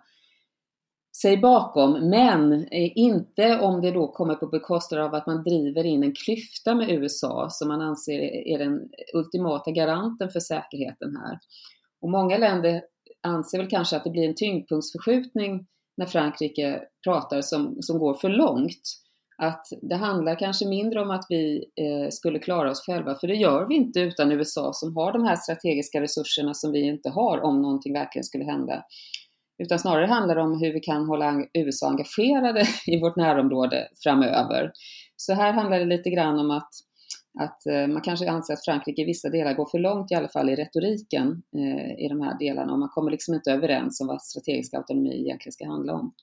sig 1.22 1.38
bakom, 1.38 2.10
men 2.10 2.54
eh, 2.54 2.92
inte 2.96 3.60
om 3.60 3.82
det 3.82 3.92
då 3.92 4.08
kommer 4.08 4.36
på 4.36 4.48
bekostnad 4.48 5.02
av 5.02 5.16
att 5.16 5.28
man 5.28 5.44
driver 5.44 5.84
in 5.84 6.04
en 6.04 6.16
klyfta 6.16 6.76
med 6.76 6.90
USA 6.90 7.48
som 7.50 7.68
man 7.68 7.82
anser 7.82 8.20
är 8.48 8.58
den 8.58 8.90
ultimata 9.14 9.72
garanten 9.72 10.30
för 10.30 10.40
säkerheten 10.40 11.18
här. 11.18 11.40
Och 12.02 12.10
många 12.10 12.38
länder 12.38 12.82
anser 13.24 13.58
väl 13.58 13.70
kanske 13.70 13.96
att 13.98 14.04
det 14.04 14.10
blir 14.10 14.28
en 14.28 14.36
tyngdpunktsförskjutning 14.36 15.68
när 15.98 16.06
Frankrike 16.06 16.82
pratar 17.04 17.42
som, 17.42 17.78
som 17.82 18.00
går 18.00 18.14
för 18.14 18.30
långt. 18.30 18.82
Att 19.38 19.68
det 19.82 19.96
handlar 19.96 20.40
kanske 20.40 20.68
mindre 20.68 21.02
om 21.02 21.12
att 21.12 21.26
vi 21.30 21.66
eh, 21.76 22.10
skulle 22.10 22.40
klara 22.40 22.72
oss 22.72 22.86
själva, 22.86 23.16
för 23.16 23.28
det 23.28 23.36
gör 23.36 23.68
vi 23.68 23.76
inte 23.76 24.00
utan 24.00 24.32
USA 24.32 24.74
som 24.74 24.96
har 24.96 25.14
de 25.14 25.24
här 25.24 25.36
strategiska 25.36 26.02
resurserna 26.02 26.54
som 26.54 26.72
vi 26.72 26.82
inte 26.82 27.10
har 27.10 27.42
om 27.42 27.62
någonting 27.62 27.94
verkligen 27.94 28.24
skulle 28.24 28.46
hända. 28.46 28.84
Utan 29.58 29.80
snarare 29.80 30.06
handlar 30.06 30.36
det 30.36 30.42
om 30.42 30.60
hur 30.62 30.74
vi 30.74 30.80
kan 30.80 31.06
hålla 31.06 31.46
USA 31.54 31.90
engagerade 31.90 32.66
i 32.88 33.00
vårt 33.00 33.16
närområde 33.16 33.88
framöver. 34.04 34.72
Så 35.16 35.34
här 35.34 35.54
handlar 35.54 35.80
det 35.80 35.86
lite 35.86 36.10
grann 36.10 36.40
om 36.40 36.52
att, 36.52 36.70
att 37.40 37.66
eh, 37.66 37.88
man 37.88 38.02
kanske 38.02 38.30
anser 38.30 38.54
att 38.54 38.66
Frankrike 38.66 39.02
i 39.02 39.06
vissa 39.06 39.30
delar 39.30 39.54
går 39.54 39.66
för 39.72 39.80
långt 39.80 40.12
i 40.12 40.16
alla 40.16 40.28
fall 40.28 40.50
i 40.50 40.56
retoriken 40.56 41.44
eh, 41.58 42.06
i 42.06 42.08
de 42.10 42.22
här 42.22 42.40
delarna 42.40 42.74
och 42.74 42.80
man 42.80 42.90
kommer 42.90 43.12
liksom 43.12 43.34
inte 43.34 43.52
överens 43.52 44.02
om 44.02 44.08
vad 44.08 44.22
strategisk 44.22 44.74
autonomi 44.74 45.22
egentligen 45.22 45.54
ska 45.54 45.68
handla 45.68 45.94
om. 45.94 46.14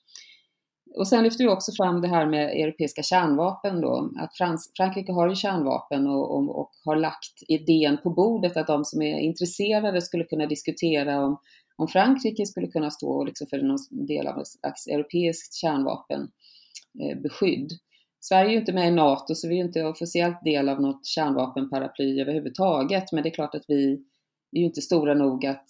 Och 0.95 1.07
sen 1.07 1.23
lyfter 1.23 1.43
vi 1.43 1.49
också 1.49 1.71
fram 1.71 2.01
det 2.01 2.07
här 2.07 2.25
med 2.25 2.49
europeiska 2.49 3.03
kärnvapen 3.03 3.81
då, 3.81 4.11
att 4.19 4.37
Frans, 4.37 4.71
Frankrike 4.77 5.11
har 5.11 5.29
ju 5.29 5.35
kärnvapen 5.35 6.07
och, 6.07 6.35
och, 6.35 6.59
och, 6.59 6.71
har 6.85 6.95
lagt 6.95 7.43
idén 7.47 7.97
på 8.03 8.09
bordet 8.09 8.57
att 8.57 8.67
de 8.67 8.85
som 8.85 9.01
är 9.01 9.19
intresserade 9.19 10.01
skulle 10.01 10.23
kunna 10.23 10.45
diskutera 10.45 11.25
om 11.25 11.37
om 11.75 11.87
Frankrike 11.87 12.45
skulle 12.45 12.67
kunna 12.67 12.91
stå 12.91 13.23
liksom 13.23 13.47
för 13.47 13.57
någon 13.57 14.05
del 14.07 14.27
av 14.27 14.39
ett 14.39 14.47
slags 14.47 14.87
europeiskt 14.87 15.53
kärnvapenbeskydd. 15.53 17.71
Eh, 17.71 17.77
Sverige 18.19 18.49
är 18.49 18.53
ju 18.53 18.59
inte 18.59 18.73
med 18.73 18.87
i 18.87 18.91
NATO 18.91 19.35
så 19.35 19.47
vi 19.47 19.59
är 19.59 19.63
inte 19.63 19.83
officiellt 19.83 20.43
del 20.43 20.69
av 20.69 20.81
något 20.81 21.05
kärnvapenparaply 21.05 22.21
överhuvudtaget 22.21 23.11
men 23.11 23.23
det 23.23 23.29
är 23.29 23.33
klart 23.33 23.55
att 23.55 23.65
vi 23.67 23.93
är 24.51 24.59
ju 24.59 24.65
inte 24.65 24.81
stora 24.81 25.13
nog 25.13 25.45
att 25.45 25.65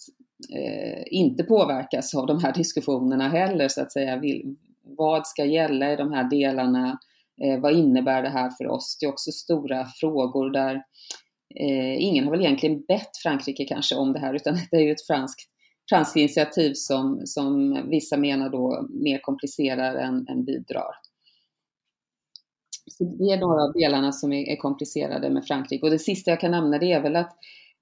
eh, 0.54 1.02
inte 1.06 1.44
påverkas 1.44 2.14
av 2.14 2.26
de 2.26 2.44
här 2.44 2.52
diskussionerna 2.52 3.28
heller 3.28 3.68
så 3.68 3.82
att 3.82 3.92
säga. 3.92 4.16
Vill, 4.16 4.56
vad 4.82 5.26
ska 5.26 5.44
gälla 5.44 5.92
i 5.92 5.96
de 5.96 6.12
här 6.12 6.30
delarna? 6.30 6.98
Eh, 7.42 7.60
vad 7.60 7.72
innebär 7.72 8.22
det 8.22 8.28
här 8.28 8.50
för 8.50 8.66
oss? 8.66 8.96
Det 9.00 9.06
är 9.06 9.10
också 9.10 9.32
stora 9.32 9.86
frågor 10.00 10.50
där 10.50 10.74
eh, 11.60 12.02
ingen 12.02 12.24
har 12.24 12.30
väl 12.30 12.40
egentligen 12.40 12.84
bett 12.88 13.16
Frankrike 13.22 13.64
kanske 13.64 13.94
om 13.94 14.12
det 14.12 14.18
här 14.18 14.34
utan 14.34 14.56
det 14.70 14.76
är 14.76 14.82
ju 14.82 14.92
ett 14.92 15.06
franskt 15.06 15.53
franska 15.88 16.20
initiativ 16.20 16.72
som, 16.74 17.20
som 17.24 17.78
vissa 17.90 18.16
menar 18.16 18.50
då 18.50 18.86
mer 18.90 19.18
komplicerar 19.18 19.94
än, 19.94 20.28
än 20.28 20.44
bidrar. 20.44 20.94
Så 22.86 23.04
det 23.04 23.32
är 23.32 23.40
några 23.40 23.62
av 23.62 23.72
delarna 23.72 24.12
som 24.12 24.32
är, 24.32 24.48
är, 24.48 24.56
komplicerade 24.56 25.30
med 25.30 25.46
Frankrike. 25.46 25.84
Och 25.86 25.90
det 25.90 25.98
sista 25.98 26.30
jag 26.30 26.40
kan 26.40 26.50
nämna 26.50 26.78
det 26.78 26.92
är 26.92 27.00
väl 27.00 27.16
att 27.16 27.36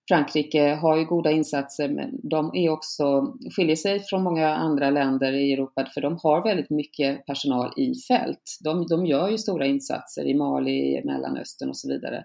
Frankrike 0.09 0.75
har 0.75 0.97
ju 0.97 1.05
goda 1.05 1.31
insatser 1.31 1.89
men 1.89 2.21
de 2.23 2.51
är 2.55 2.71
också, 2.71 3.35
skiljer 3.57 3.77
sig 3.77 4.01
från 4.01 4.23
många 4.23 4.49
andra 4.49 4.91
länder 4.91 5.33
i 5.33 5.53
Europa 5.53 5.89
för 5.95 6.01
de 6.01 6.19
har 6.23 6.43
väldigt 6.43 6.71
mycket 6.71 7.27
personal 7.27 7.73
i 7.77 7.95
fält. 7.95 8.59
De, 8.65 8.87
de 8.87 9.07
gör 9.07 9.29
ju 9.29 9.39
stora 9.39 9.67
insatser 9.67 10.27
i 10.27 10.35
Mali, 10.35 11.03
Mellanöstern 11.05 11.69
och 11.69 11.77
så 11.77 11.89
vidare. 11.89 12.25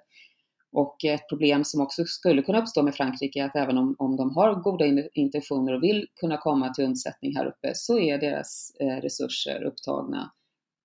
Och 0.78 1.06
ett 1.06 1.30
problem 1.30 1.64
som 1.64 1.82
också 1.82 2.06
skulle 2.06 2.42
kunna 2.42 2.62
uppstå 2.62 2.84
med 2.84 2.96
Frankrike 2.96 3.40
är 3.40 3.46
att 3.46 3.56
även 3.56 3.78
om, 3.78 3.96
om 4.00 4.16
de 4.16 4.36
har 4.36 4.56
goda 4.56 4.86
intentioner 5.14 5.74
och 5.74 5.84
vill 5.84 6.08
kunna 6.20 6.38
komma 6.38 6.74
till 6.74 6.86
undsättning 6.86 7.36
här 7.36 7.46
uppe 7.46 7.72
så 7.76 8.00
är 8.00 8.18
deras 8.18 8.72
eh, 8.80 9.02
resurser 9.02 9.64
upptagna 9.64 10.32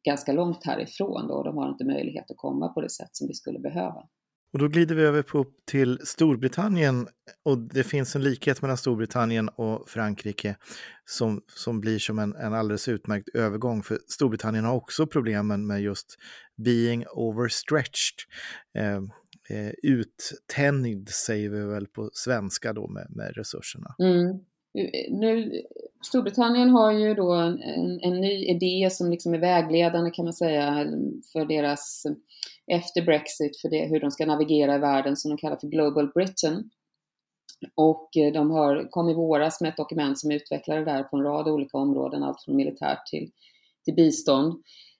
ganska 0.05 0.33
långt 0.33 0.67
härifrån 0.67 1.29
då, 1.29 1.35
och 1.35 1.45
de 1.45 1.57
har 1.57 1.69
inte 1.69 1.85
möjlighet 1.85 2.31
att 2.31 2.37
komma 2.37 2.69
på 2.69 2.81
det 2.81 2.91
sätt 2.91 3.09
som 3.13 3.29
vi 3.29 3.35
skulle 3.35 3.59
behöva. 3.59 4.09
Och 4.53 4.59
då 4.59 4.69
glider 4.69 4.95
vi 4.95 5.03
över 5.03 5.23
på, 5.23 5.47
till 5.71 5.99
Storbritannien 6.05 7.09
och 7.45 7.59
det 7.59 7.85
finns 7.85 8.17
en 8.17 8.23
likhet 8.23 8.63
mellan 8.63 8.77
Storbritannien 8.77 9.49
och 9.49 9.89
Frankrike 9.89 10.57
som, 11.05 11.43
som 11.47 11.81
blir 11.81 11.99
som 11.99 12.19
en, 12.19 12.37
en 12.37 12.55
alldeles 12.55 12.89
utmärkt 12.89 13.29
övergång 13.35 13.83
för 13.83 13.99
Storbritannien 14.07 14.65
har 14.65 14.75
också 14.75 15.07
problemen 15.07 15.67
med 15.67 15.83
just 15.83 16.17
being 16.65 17.05
overstretched. 17.15 18.19
Eh, 18.79 19.01
eh, 19.51 19.73
uttänjd, 19.83 21.09
säger 21.09 21.51
vi 21.51 21.67
väl 21.67 21.87
på 21.87 22.11
svenska 22.13 22.73
då 22.73 22.89
med, 22.89 23.07
med 23.11 23.37
resurserna. 23.37 23.95
Mm. 23.99 24.39
Nu, 25.11 25.63
Storbritannien 26.07 26.71
har 26.71 26.93
ju 26.93 27.15
då 27.15 27.33
en, 27.33 27.63
en, 28.03 28.21
ny 28.21 28.47
idé 28.47 28.89
som 28.91 29.11
liksom 29.11 29.35
är 29.35 29.39
vägledande 29.39 30.11
kan 30.11 30.25
man 30.25 30.35
säga 30.35 30.87
för 31.33 31.45
deras 31.45 32.05
eh, 32.07 32.77
efter 32.77 33.03
Brexit, 33.03 33.61
för 33.61 33.69
det, 33.69 33.87
hur 33.87 34.01
de 34.01 34.11
ska 34.11 34.27
navigera 34.27 34.75
i 34.75 34.79
världen 34.79 35.17
som 35.17 35.31
de 35.31 35.37
kallar 35.37 35.57
för 35.57 35.69
Global 35.69 36.13
Britain. 36.13 36.71
Och 37.75 38.17
eh, 38.17 38.33
de 38.33 38.51
har, 38.51 38.91
kom 38.91 39.09
i 39.09 39.15
våras 39.15 39.61
med 39.61 39.69
ett 39.69 39.77
dokument 39.77 40.19
som 40.19 40.31
utvecklar 40.31 40.77
det 40.77 40.85
där 40.85 41.03
på 41.03 41.17
en 41.17 41.23
rad 41.23 41.49
olika 41.49 41.79
områden, 41.79 42.23
allt 42.23 42.45
från 42.45 42.57
militärt 42.57 43.07
till, 43.07 43.31
till 43.85 43.95
bistånd. 43.95 44.53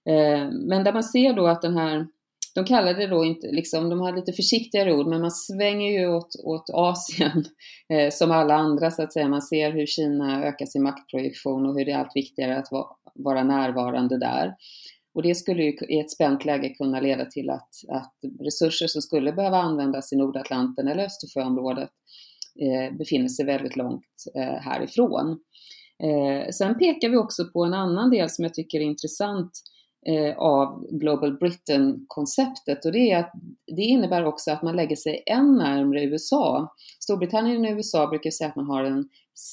Eh, 0.09 0.51
men 0.51 0.85
där 0.85 0.93
man 0.93 1.05
ser 1.05 1.33
då 1.33 1.47
att 1.47 1.63
den 1.63 1.77
här 1.77 2.07
de 2.55 2.65
kallade 2.65 2.99
det 2.99 3.07
då 3.07 3.25
inte, 3.25 3.47
liksom, 3.47 3.89
de 3.89 4.01
har 4.01 4.17
lite 4.17 4.33
försiktigare 4.33 4.95
ord, 4.95 5.07
men 5.07 5.21
man 5.21 5.31
svänger 5.31 5.91
ju 5.91 6.09
åt, 6.09 6.37
åt 6.45 6.71
Asien 6.73 7.45
eh, 7.93 8.11
som 8.11 8.31
alla 8.31 8.55
andra 8.55 8.91
så 8.91 9.03
att 9.03 9.13
säga. 9.13 9.29
Man 9.29 9.43
ser 9.43 9.73
hur 9.73 9.87
Kina 9.87 10.45
ökar 10.45 10.67
sin 10.67 10.83
maktprojektion 10.83 11.67
och 11.67 11.79
hur 11.79 11.85
det 11.85 11.93
är 11.93 11.99
allt 11.99 12.17
viktigare 12.17 12.59
att 12.59 12.69
va, 12.73 12.97
vara 13.15 13.45
närvarande 13.45 14.19
där. 14.19 14.55
Och 15.15 15.23
det 15.23 15.35
skulle 15.35 15.63
ju 15.63 15.77
i 15.89 16.01
ett 16.01 16.11
spänt 16.11 16.45
läge 16.45 16.69
kunna 16.69 17.01
leda 17.01 17.25
till 17.25 17.51
att, 17.51 17.69
att 17.89 18.15
resurser 18.41 18.87
som 18.87 19.03
skulle 19.03 19.33
behöva 19.33 19.57
användas 19.57 20.13
i 20.13 20.17
Nordatlanten 20.17 20.89
eller 20.89 21.05
Östersjöområdet 21.05 21.91
eh, 22.61 22.97
befinner 22.97 23.29
sig 23.29 23.47
väldigt 23.47 23.77
långt 23.77 24.25
eh, 24.35 24.61
härifrån. 24.63 25.39
Eh, 26.03 26.51
sen 26.51 26.79
pekar 26.79 27.09
vi 27.09 27.17
också 27.17 27.45
på 27.53 27.65
en 27.65 27.75
annan 27.75 28.11
del 28.11 28.31
som 28.31 28.45
jag 28.45 28.55
tycker 28.55 28.79
är 28.79 28.85
intressant 28.85 29.51
Eh, 30.07 30.39
av 30.39 30.87
Global 30.91 31.39
Britain-konceptet 31.39 32.85
och 32.85 32.93
det 32.93 33.11
är 33.11 33.19
att 33.19 33.33
det 33.77 33.83
innebär 33.83 34.25
också 34.25 34.51
att 34.51 34.63
man 34.63 34.77
lägger 34.77 34.97
sig 34.97 35.23
än 35.27 35.57
närmre 35.59 36.05
USA. 36.05 36.75
Storbritannien 37.01 37.65
och 37.65 37.77
USA 37.77 38.07
brukar 38.07 38.31
säga 38.31 38.51
att 38.51 38.57
man 38.57 38.67
har 38.67 38.85
en, 38.85 39.09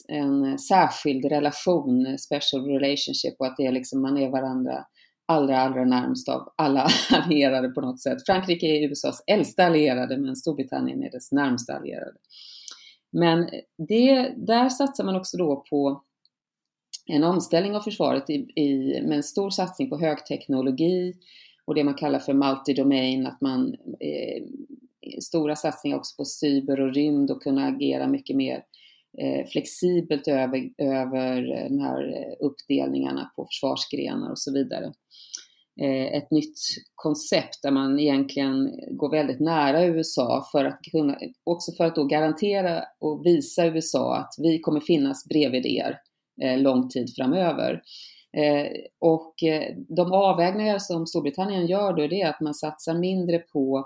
en 0.08 0.60
särskild 0.60 1.26
relation, 1.26 2.18
special 2.18 2.66
relationship 2.66 3.36
och 3.40 3.46
att 3.46 3.58
det 3.58 3.66
är 3.66 3.72
liksom, 3.72 4.02
man 4.02 4.18
är 4.18 4.30
varandra 4.30 4.86
allra, 5.26 5.60
allra 5.60 5.86
närmst 5.86 6.30
av 6.30 6.54
alla 6.56 6.88
allierade 7.12 7.70
på 7.70 7.82
något 7.82 8.02
sätt. 8.02 8.26
Frankrike 8.26 8.66
är 8.68 8.90
USAs 8.90 9.24
äldsta 9.28 9.66
allierade 9.66 10.18
men 10.18 10.36
Storbritannien 10.36 11.04
är 11.04 11.12
dess 11.12 11.32
närmsta 11.32 11.74
allierade. 11.74 12.18
Men 13.12 13.50
det, 13.88 14.34
där 14.38 14.70
satsar 14.70 15.04
man 15.04 15.16
också 15.16 15.38
då 15.38 15.64
på 15.70 16.04
en 17.10 17.24
omställning 17.24 17.76
av 17.76 17.82
försvaret 17.82 18.30
i, 18.30 18.34
i, 18.56 19.02
med 19.02 19.18
en 19.18 19.24
stor 19.24 19.50
satsning 19.50 19.90
på 19.90 20.00
högteknologi 20.00 21.14
och 21.66 21.76
det 21.76 21.84
man 21.84 21.94
kallar 21.94 22.20
för 22.20 22.34
multidomain, 22.34 23.28
att 23.28 23.42
man 23.42 23.76
eh, 24.00 24.44
stora 25.22 25.56
satsningar 25.56 25.98
också 25.98 26.16
på 26.18 26.26
cyber 26.26 26.80
och 26.80 26.94
rymd 26.94 27.32
och 27.32 27.44
kunna 27.44 27.68
agera 27.68 28.08
mycket 28.08 28.36
mer 28.36 28.64
eh, 29.18 29.48
flexibelt 29.48 30.28
över, 30.28 30.70
över 30.78 31.52
eh, 31.52 31.70
de 31.70 31.80
här 31.80 32.18
eh, 32.18 32.46
uppdelningarna 32.46 33.32
på 33.36 33.46
försvarsgrenar 33.46 34.32
och 34.32 34.40
så 34.40 34.54
vidare. 34.54 34.94
Eh, 35.82 36.18
ett 36.18 36.32
nytt 36.32 36.60
koncept 36.96 37.62
där 37.64 37.72
man 37.72 38.00
egentligen 38.00 38.72
går 38.92 39.12
väldigt 39.12 39.40
nära 39.40 39.86
USA 39.86 40.48
för 40.52 40.66
att 40.66 40.80
kunna, 40.92 41.18
också 41.44 41.72
för 41.72 41.86
att 41.86 41.96
då 41.96 42.04
garantera 42.04 42.84
och 43.00 43.26
visa 43.26 43.66
USA 43.66 44.16
att 44.16 44.34
vi 44.38 44.60
kommer 44.60 44.80
finnas 44.80 45.26
bredvid 45.26 45.66
er 45.66 45.98
Eh, 46.42 46.58
lång 46.58 46.90
tid 46.90 47.16
framöver. 47.16 47.82
Eh, 48.38 48.72
och 49.00 49.44
eh, 49.44 49.76
de 49.78 50.14
avvägningar 50.14 50.80
som 50.80 51.08
Storbritannien 51.08 51.68
gör 51.68 51.94
då 51.94 52.04
är 52.04 52.28
att 52.28 52.42
man 52.42 52.54
satsar 52.54 52.94
mindre 52.94 53.40
på 53.40 53.86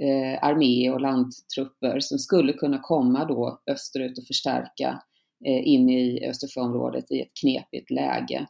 eh, 0.00 0.44
armé 0.44 0.90
och 0.90 1.00
landtrupper 1.00 2.00
som 2.00 2.18
skulle 2.18 2.52
kunna 2.52 2.78
komma 2.78 3.24
då 3.24 3.60
österut 3.66 4.18
och 4.18 4.26
förstärka 4.26 5.02
eh, 5.46 5.68
in 5.68 5.90
i 5.90 6.26
Östersjöområdet 6.28 7.10
i 7.10 7.20
ett 7.20 7.32
knepigt 7.40 7.90
läge. 7.90 8.46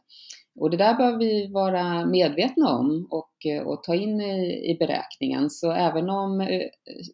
och 0.59 0.69
det 0.69 0.77
där 0.77 0.93
bör 0.93 1.17
vi 1.17 1.47
vara 1.47 2.05
medvetna 2.05 2.77
om 2.77 3.07
och, 3.11 3.65
och 3.65 3.83
ta 3.83 3.95
in 3.95 4.21
i, 4.21 4.71
i 4.71 4.77
beräkningen. 4.79 5.49
Så 5.49 5.71
även 5.71 6.09
om 6.09 6.59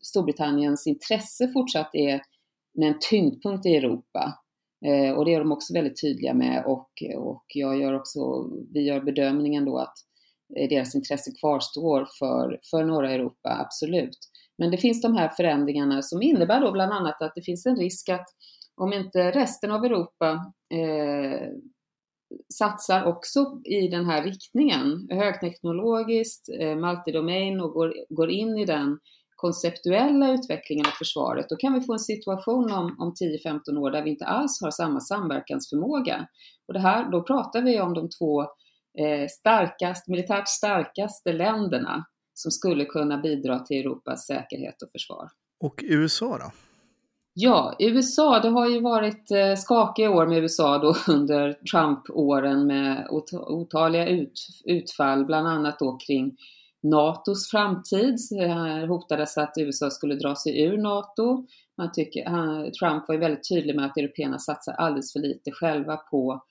Storbritanniens 0.01 0.87
intresse 0.87 1.47
fortsatt 1.47 1.89
är 1.93 2.21
med 2.73 2.87
en 2.87 2.99
tyngdpunkt 3.09 3.65
i 3.65 3.75
Europa 3.75 4.42
Eh, 4.85 5.13
och 5.13 5.25
det 5.25 5.33
är 5.33 5.39
de 5.39 5.51
också 5.51 5.73
väldigt 5.73 6.01
tydliga 6.01 6.33
med 6.33 6.65
och, 6.65 6.89
och 7.17 7.45
jag 7.47 7.81
gör 7.81 7.93
också, 7.93 8.19
vi 8.73 8.81
gör 8.81 9.01
bedömningen 9.01 9.65
då 9.65 9.77
att 9.77 9.93
eh, 10.57 10.69
deras 10.69 10.95
intresse 10.95 11.31
kvarstår 11.39 12.07
för, 12.19 12.59
för 12.71 12.83
norra 12.83 13.11
Europa, 13.11 13.57
absolut. 13.65 14.17
Men 14.57 14.71
det 14.71 14.77
finns 14.77 15.01
de 15.01 15.15
här 15.15 15.29
förändringarna 15.29 16.01
som 16.01 16.21
innebär 16.21 16.61
då 16.61 16.71
bland 16.71 16.93
annat 16.93 17.21
att 17.21 17.35
det 17.35 17.41
finns 17.41 17.65
en 17.65 17.75
risk 17.75 18.09
att 18.09 18.27
om 18.75 18.93
inte 18.93 19.31
resten 19.31 19.71
av 19.71 19.85
Europa 19.85 20.53
eh, 20.73 21.47
satsar 22.53 23.05
också 23.05 23.61
i 23.65 23.87
den 23.87 24.05
här 24.05 24.23
riktningen, 24.23 25.07
högteknologiskt, 25.11 26.49
eh, 26.59 26.75
multidomain 26.75 27.59
och 27.59 27.71
går, 27.71 27.93
går 28.09 28.29
in 28.29 28.57
i 28.57 28.65
den 28.65 28.99
konceptuella 29.43 30.33
utvecklingen 30.33 30.85
av 30.85 30.91
försvaret, 30.91 31.49
då 31.49 31.55
kan 31.55 31.73
vi 31.73 31.81
få 31.81 31.93
en 31.93 31.99
situation 31.99 32.71
om, 32.71 32.95
om 32.99 33.13
10-15 33.45 33.77
år 33.77 33.91
där 33.91 34.03
vi 34.03 34.09
inte 34.09 34.25
alls 34.25 34.61
har 34.61 34.71
samma 34.71 34.99
samverkansförmåga. 34.99 36.27
Och 36.67 36.73
det 36.73 36.79
här, 36.79 37.11
då 37.11 37.23
pratar 37.23 37.61
vi 37.61 37.81
om 37.81 37.93
de 37.93 38.09
två 38.09 38.41
eh, 38.99 39.27
starkast, 39.39 40.07
militärt 40.07 40.47
starkaste 40.47 41.33
länderna 41.33 42.05
som 42.33 42.51
skulle 42.51 42.85
kunna 42.85 43.17
bidra 43.17 43.59
till 43.59 43.77
Europas 43.77 44.25
säkerhet 44.25 44.81
och 44.81 44.91
försvar. 44.91 45.29
Och 45.59 45.83
USA 45.83 46.37
då? 46.37 46.51
Ja, 47.33 47.75
USA, 47.79 48.39
det 48.39 48.49
har 48.49 48.69
ju 48.69 48.81
varit 48.81 49.31
eh, 49.31 49.55
skakiga 49.55 50.09
år 50.09 50.27
med 50.27 50.37
USA 50.37 50.77
då 50.77 50.95
under 51.13 51.53
Trump-åren 51.53 52.67
med 52.67 53.07
otaliga 53.31 54.07
ut, 54.07 54.47
utfall, 54.65 55.25
bland 55.25 55.47
annat 55.47 55.79
då 55.79 55.97
kring 56.07 56.37
NATOs 56.83 57.49
framtid. 57.49 58.17
Det 58.29 58.87
hotades 58.87 59.37
att 59.37 59.53
USA 59.57 59.89
skulle 59.89 60.15
dra 60.15 60.35
sig 60.35 60.61
ur 60.61 60.77
NATO. 60.77 61.45
Man 61.77 61.91
tycker, 61.91 62.23
Trump 62.71 63.07
var 63.07 63.15
ju 63.15 63.19
väldigt 63.21 63.49
tydlig 63.49 63.75
med 63.75 63.85
att 63.85 63.97
européerna 63.97 64.39
satsar 64.39 64.73
alldeles 64.73 65.13
för 65.13 65.19
lite 65.19 65.51
själva 65.51 65.97
på 65.97 66.43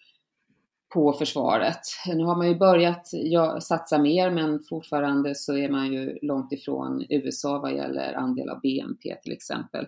på 0.94 1.12
försvaret. 1.12 1.80
Nu 2.06 2.24
har 2.24 2.36
man 2.36 2.48
ju 2.48 2.54
börjat 2.54 3.10
ja, 3.12 3.60
satsa 3.60 3.98
mer 3.98 4.30
men 4.30 4.60
fortfarande 4.68 5.34
så 5.34 5.56
är 5.56 5.68
man 5.68 5.92
ju 5.92 6.18
långt 6.22 6.52
ifrån 6.52 7.06
USA 7.08 7.58
vad 7.58 7.74
gäller 7.74 8.14
andel 8.14 8.48
av 8.48 8.60
BNP 8.60 9.14
till 9.22 9.32
exempel. 9.32 9.86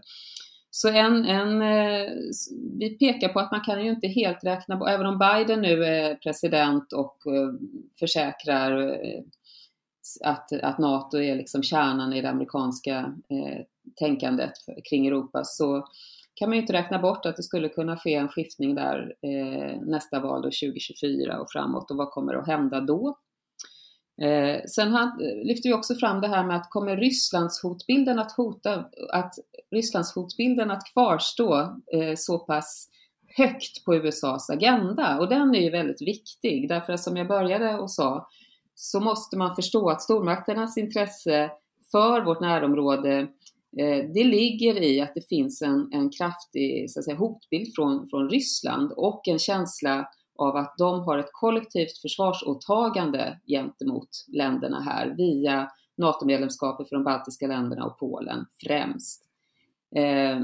Så 0.70 0.88
en, 0.88 1.24
en, 1.24 1.62
eh, 1.62 2.11
vi 2.78 2.96
pekar 2.98 3.28
på 3.28 3.40
att 3.40 3.50
man 3.50 3.61
kan 3.61 3.85
ju 3.85 3.90
inte 3.90 4.09
helt 4.09 4.44
räkna 4.44 4.76
på, 4.76 4.87
även 4.87 5.07
om 5.07 5.18
Biden 5.18 5.61
nu 5.61 5.85
är 5.85 6.14
president 6.14 6.92
och 6.92 7.16
eh, 7.26 7.52
försäkrar 7.98 8.90
eh, 8.92 9.20
att, 10.24 10.52
att 10.52 10.78
NATO 10.78 11.18
är 11.18 11.36
liksom 11.36 11.62
kärnan 11.62 12.12
i 12.12 12.22
det 12.22 12.30
amerikanska 12.30 12.98
eh, 13.28 13.64
tänkandet 13.96 14.52
kring 14.90 15.06
Europa 15.06 15.44
så 15.44 15.88
kan 16.34 16.48
man 16.48 16.56
ju 16.56 16.62
inte 16.62 16.72
räkna 16.72 16.98
bort 16.98 17.26
att 17.26 17.36
det 17.36 17.42
skulle 17.42 17.68
kunna 17.68 17.96
ske 17.96 18.14
en 18.14 18.28
skiftning 18.28 18.74
där 18.74 19.14
eh, 19.22 19.80
nästa 19.80 20.20
val 20.20 20.42
då 20.42 20.46
2024 20.46 21.40
och 21.40 21.50
framåt 21.50 21.90
och 21.90 21.96
vad 21.96 22.10
kommer 22.10 22.34
att 22.34 22.46
hända 22.46 22.80
då? 22.80 23.18
Eh, 24.22 24.60
sen 24.66 24.92
han, 24.92 25.08
eh, 25.08 25.46
lyfter 25.46 25.68
vi 25.68 25.74
också 25.74 25.94
fram 25.94 26.20
det 26.20 26.28
här 26.28 26.44
med 26.44 26.56
att 26.56 26.70
kommer 26.70 26.96
Rysslands 26.96 27.62
hotbilden 27.62 28.18
att 28.18 28.32
hota, 28.32 28.84
att 29.12 29.34
Rysslands 29.70 30.14
hotbilden 30.14 30.70
att 30.70 30.92
kvarstå 30.92 31.60
eh, 31.92 32.14
så 32.16 32.38
pass 32.38 32.88
högt 33.36 33.84
på 33.84 33.94
USAs 33.94 34.50
agenda 34.50 35.18
och 35.18 35.28
den 35.28 35.54
är 35.54 35.60
ju 35.60 35.70
väldigt 35.70 36.02
viktig 36.02 36.68
därför 36.68 36.92
att 36.92 37.00
som 37.00 37.16
jag 37.16 37.28
började 37.28 37.74
och 37.74 37.90
sa 37.90 38.28
så 38.74 39.00
måste 39.00 39.37
man 39.37 39.56
förstå 39.56 39.90
att 39.90 40.02
stormakternas 40.02 40.76
intresse 40.78 41.50
för 41.92 42.24
vårt 42.24 42.40
närområde 42.40 43.18
eh, 43.78 44.10
det 44.14 44.24
ligger 44.24 44.82
i 44.82 45.00
att 45.00 45.14
det 45.14 45.28
finns 45.28 45.62
en, 45.62 45.92
en 45.92 46.10
kraftig 46.10 46.90
så 46.90 47.00
att 47.00 47.04
säga, 47.04 47.16
hotbild 47.16 47.74
från, 47.74 48.08
från 48.08 48.30
Ryssland 48.30 48.92
och 48.92 49.28
en 49.28 49.38
känsla 49.38 50.08
av 50.37 50.56
att 50.56 50.74
de 50.78 51.00
har 51.00 51.18
ett 51.18 51.32
kollektivt 51.32 51.98
försvarsåtagande 51.98 53.40
gentemot 53.46 54.08
länderna 54.32 54.80
här 54.80 55.14
via 55.16 55.70
NATO-medlemskapet 55.96 56.88
för 56.88 56.96
de 56.96 57.04
baltiska 57.04 57.46
länderna 57.46 57.84
och 57.84 57.98
Polen 57.98 58.46
främst. 58.64 59.22
Eh, 59.96 60.40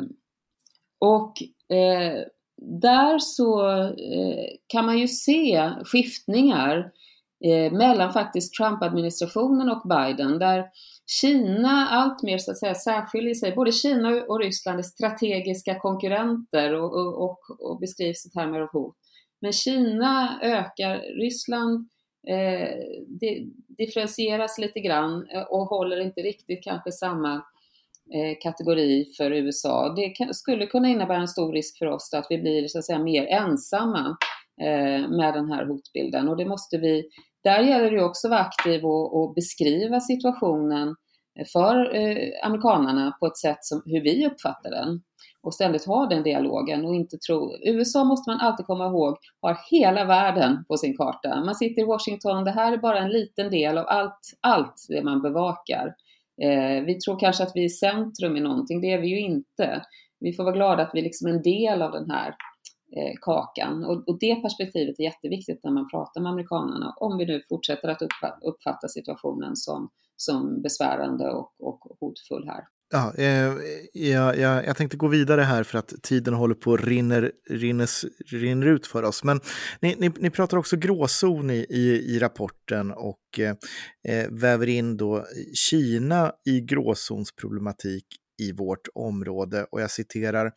och 0.98 1.42
eh, 1.76 2.24
där 2.56 3.18
så 3.18 3.70
eh, 3.82 4.46
kan 4.66 4.86
man 4.86 4.98
ju 4.98 5.08
se 5.08 5.70
skiftningar 5.84 6.92
eh, 7.44 7.72
mellan 7.72 8.12
faktiskt 8.12 8.54
Trump-administrationen 8.54 9.70
och 9.70 9.82
Biden 9.88 10.38
där 10.38 10.64
Kina 11.20 11.88
alltmer 11.88 12.38
så 12.38 12.50
att 12.50 12.58
säga 12.58 12.74
särskiljer 12.74 13.34
sig. 13.34 13.54
Både 13.54 13.72
Kina 13.72 14.08
och 14.08 14.40
Ryssland 14.40 14.78
är 14.78 14.82
strategiska 14.82 15.78
konkurrenter 15.78 16.74
och, 16.74 16.92
och, 16.94 17.24
och, 17.24 17.38
och 17.60 17.80
beskrivs 17.80 18.26
i 18.26 18.30
termer 18.30 18.60
av 18.60 18.68
hot. 18.68 18.96
Men 19.40 19.52
Kina 19.52 20.40
ökar, 20.42 20.98
Ryssland 20.98 21.88
eh, 22.28 22.68
differentieras 23.68 24.58
lite 24.58 24.80
grann 24.80 25.28
eh, 25.34 25.42
och 25.42 25.66
håller 25.66 26.00
inte 26.00 26.20
riktigt 26.20 26.64
kanske 26.64 26.92
samma 26.92 27.34
eh, 28.14 28.36
kategori 28.40 29.04
för 29.16 29.30
USA. 29.30 29.94
Det 29.96 30.08
kan, 30.08 30.34
skulle 30.34 30.66
kunna 30.66 30.88
innebära 30.88 31.20
en 31.20 31.28
stor 31.28 31.52
risk 31.52 31.78
för 31.78 31.86
oss 31.86 32.14
att 32.14 32.26
vi 32.30 32.38
blir 32.38 32.68
så 32.68 32.78
att 32.78 32.84
säga 32.84 32.98
mer 32.98 33.26
ensamma 33.26 34.16
eh, 34.62 35.08
med 35.08 35.34
den 35.34 35.52
här 35.52 35.66
hotbilden 35.66 36.28
och 36.28 36.36
det 36.36 36.44
måste 36.44 36.78
vi 36.78 37.08
där 37.44 37.62
gäller 37.62 37.90
det 37.90 38.04
också 38.04 38.26
att 38.26 38.30
vara 38.30 38.40
aktiv 38.40 38.84
och, 38.84 39.20
och 39.20 39.34
beskriva 39.34 40.00
situationen 40.00 40.96
för 41.52 41.96
eh, 41.96 42.46
amerikanarna 42.46 43.16
på 43.20 43.26
ett 43.26 43.36
sätt 43.36 43.58
som 43.60 43.82
hur 43.84 44.00
vi 44.00 44.26
uppfattar 44.26 44.70
den 44.70 45.00
och 45.42 45.54
ständigt 45.54 45.86
ha 45.86 46.06
den 46.06 46.22
dialogen 46.22 46.84
och 46.84 46.94
inte 46.94 47.16
tro, 47.16 47.56
USA 47.64 48.04
måste 48.04 48.30
man 48.30 48.40
alltid 48.40 48.66
komma 48.66 48.86
ihåg 48.86 49.16
har 49.40 49.58
hela 49.70 50.04
världen 50.04 50.64
på 50.68 50.76
sin 50.76 50.96
karta. 50.96 51.44
Man 51.44 51.54
sitter 51.54 51.82
i 51.82 51.84
Washington, 51.84 52.44
det 52.44 52.50
här 52.50 52.72
är 52.72 52.76
bara 52.76 52.98
en 52.98 53.10
liten 53.10 53.50
del 53.50 53.78
av 53.78 53.84
allt, 53.88 54.20
allt 54.40 54.86
det 54.88 55.02
man 55.02 55.22
bevakar. 55.22 55.94
Eh, 56.42 56.84
vi 56.84 56.98
tror 56.98 57.18
kanske 57.18 57.42
att 57.42 57.52
vi 57.54 57.64
är 57.64 57.68
centrum 57.68 58.36
i 58.36 58.40
någonting, 58.40 58.80
det 58.80 58.92
är 58.92 59.00
vi 59.00 59.08
ju 59.08 59.20
inte. 59.20 59.82
Vi 60.20 60.32
får 60.32 60.44
vara 60.44 60.54
glada 60.54 60.82
att 60.82 60.90
vi 60.94 61.02
liksom 61.02 61.28
är 61.28 61.32
en 61.32 61.42
del 61.42 61.82
av 61.82 61.92
den 61.92 62.10
här 62.10 62.34
Eh, 62.96 63.14
kakan. 63.20 63.84
Och, 63.84 64.08
och, 64.08 64.18
det 64.18 64.34
perspektivet 64.34 65.00
är 65.00 65.04
jätteviktigt 65.04 65.60
när 65.64 65.70
man 65.70 65.88
pratar 65.90 66.20
med 66.20 66.32
amerikanerna, 66.32 66.94
om 66.96 67.18
vi 67.18 67.26
nu 67.26 67.42
fortsätter 67.48 67.88
att 67.88 68.02
uppfatta, 68.42 68.88
situationen 68.88 69.56
som, 69.56 69.90
som 70.16 70.62
besvärande 70.62 71.30
och, 71.30 71.52
och 71.58 71.80
hotfull 72.00 72.48
här. 72.48 72.64
Ja, 72.92 73.14
eh, 73.16 73.52
jag, 73.92 74.38
jag, 74.38 74.66
jag, 74.66 74.76
tänkte 74.76 74.96
gå 74.96 75.08
vidare 75.08 75.40
här 75.40 75.62
för 75.62 75.78
att 75.78 75.94
tiden 76.02 76.34
håller 76.34 76.54
på 76.54 76.74
att 76.74 76.84
rinner, 76.84 77.32
rinner, 77.50 77.88
rinner 78.32 78.66
ut 78.66 78.86
för 78.86 79.02
oss. 79.02 79.24
Men 79.24 79.40
ni, 79.80 79.96
ni, 79.98 80.12
ni 80.18 80.30
pratar 80.30 80.56
också 80.56 80.76
gråzon 80.76 81.50
i, 81.50 81.66
i, 81.70 82.14
i 82.14 82.18
rapporten 82.18 82.90
och 82.90 83.38
eh, 83.38 83.54
eh 84.14 84.28
väver 84.30 84.66
in 84.66 84.96
då 84.96 85.24
Kina 85.54 86.32
i 86.46 86.60
gråzonsproblematik 86.60 88.06
i 88.40 88.52
vårt 88.52 88.88
område 88.94 89.66
och 89.70 89.80
jag 89.80 89.90
citerar 89.90 90.52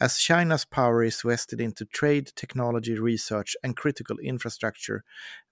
As 0.00 0.18
China's 0.30 0.64
power 0.70 1.04
is 1.04 1.24
vested 1.24 1.60
into 1.60 1.84
trade, 2.00 2.24
technology, 2.40 2.94
research 2.94 3.56
and 3.62 3.76
critical 3.76 4.20
infrastructure, 4.20 5.00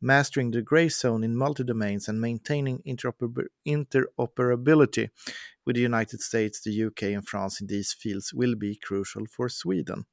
mastering 0.01 0.53
the 0.53 0.63
grey 0.63 0.91
zone 0.91 1.27
in 1.27 1.37
multi-domains 1.37 2.09
and 2.09 2.21
maintaining 2.21 2.81
interoper 2.85 3.47
interoperability 3.69 5.09
with 5.67 5.77
the 5.77 5.83
United 5.83 6.21
States, 6.21 6.63
the 6.63 6.85
UK 6.87 7.03
and 7.03 7.29
France 7.29 7.61
in 7.61 7.67
these 7.67 7.95
fields 8.03 8.35
will 8.35 8.57
be 8.57 8.75
crucial 8.89 9.27
for 9.37 9.49
Sweden. 9.49 10.05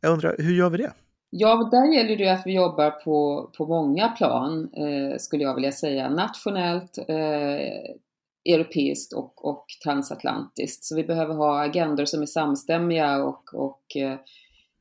Jag 0.00 0.12
undrar, 0.12 0.36
hur 0.38 0.54
gör 0.54 0.70
vi 0.70 0.78
det? 0.78 0.92
Ja, 1.30 1.68
där 1.70 1.94
gäller 1.94 2.16
det 2.16 2.28
att 2.28 2.46
vi 2.46 2.54
jobbar 2.54 2.90
på, 2.90 3.50
på 3.56 3.66
många 3.66 4.08
plan, 4.08 4.70
eh, 4.76 5.18
skulle 5.18 5.42
jag 5.42 5.54
vilja 5.54 5.72
säga. 5.72 6.10
Nationellt, 6.10 6.98
eh, 6.98 7.94
europeiskt 8.44 9.12
och, 9.12 9.44
och 9.44 9.66
transatlantiskt. 9.84 10.84
Så 10.84 10.96
vi 10.96 11.04
behöver 11.04 11.34
ha 11.34 11.64
agendor 11.64 12.04
som 12.04 12.22
är 12.22 12.26
samstämmiga 12.26 13.24
och, 13.24 13.54
och 13.54 13.96
eh, 13.96 14.18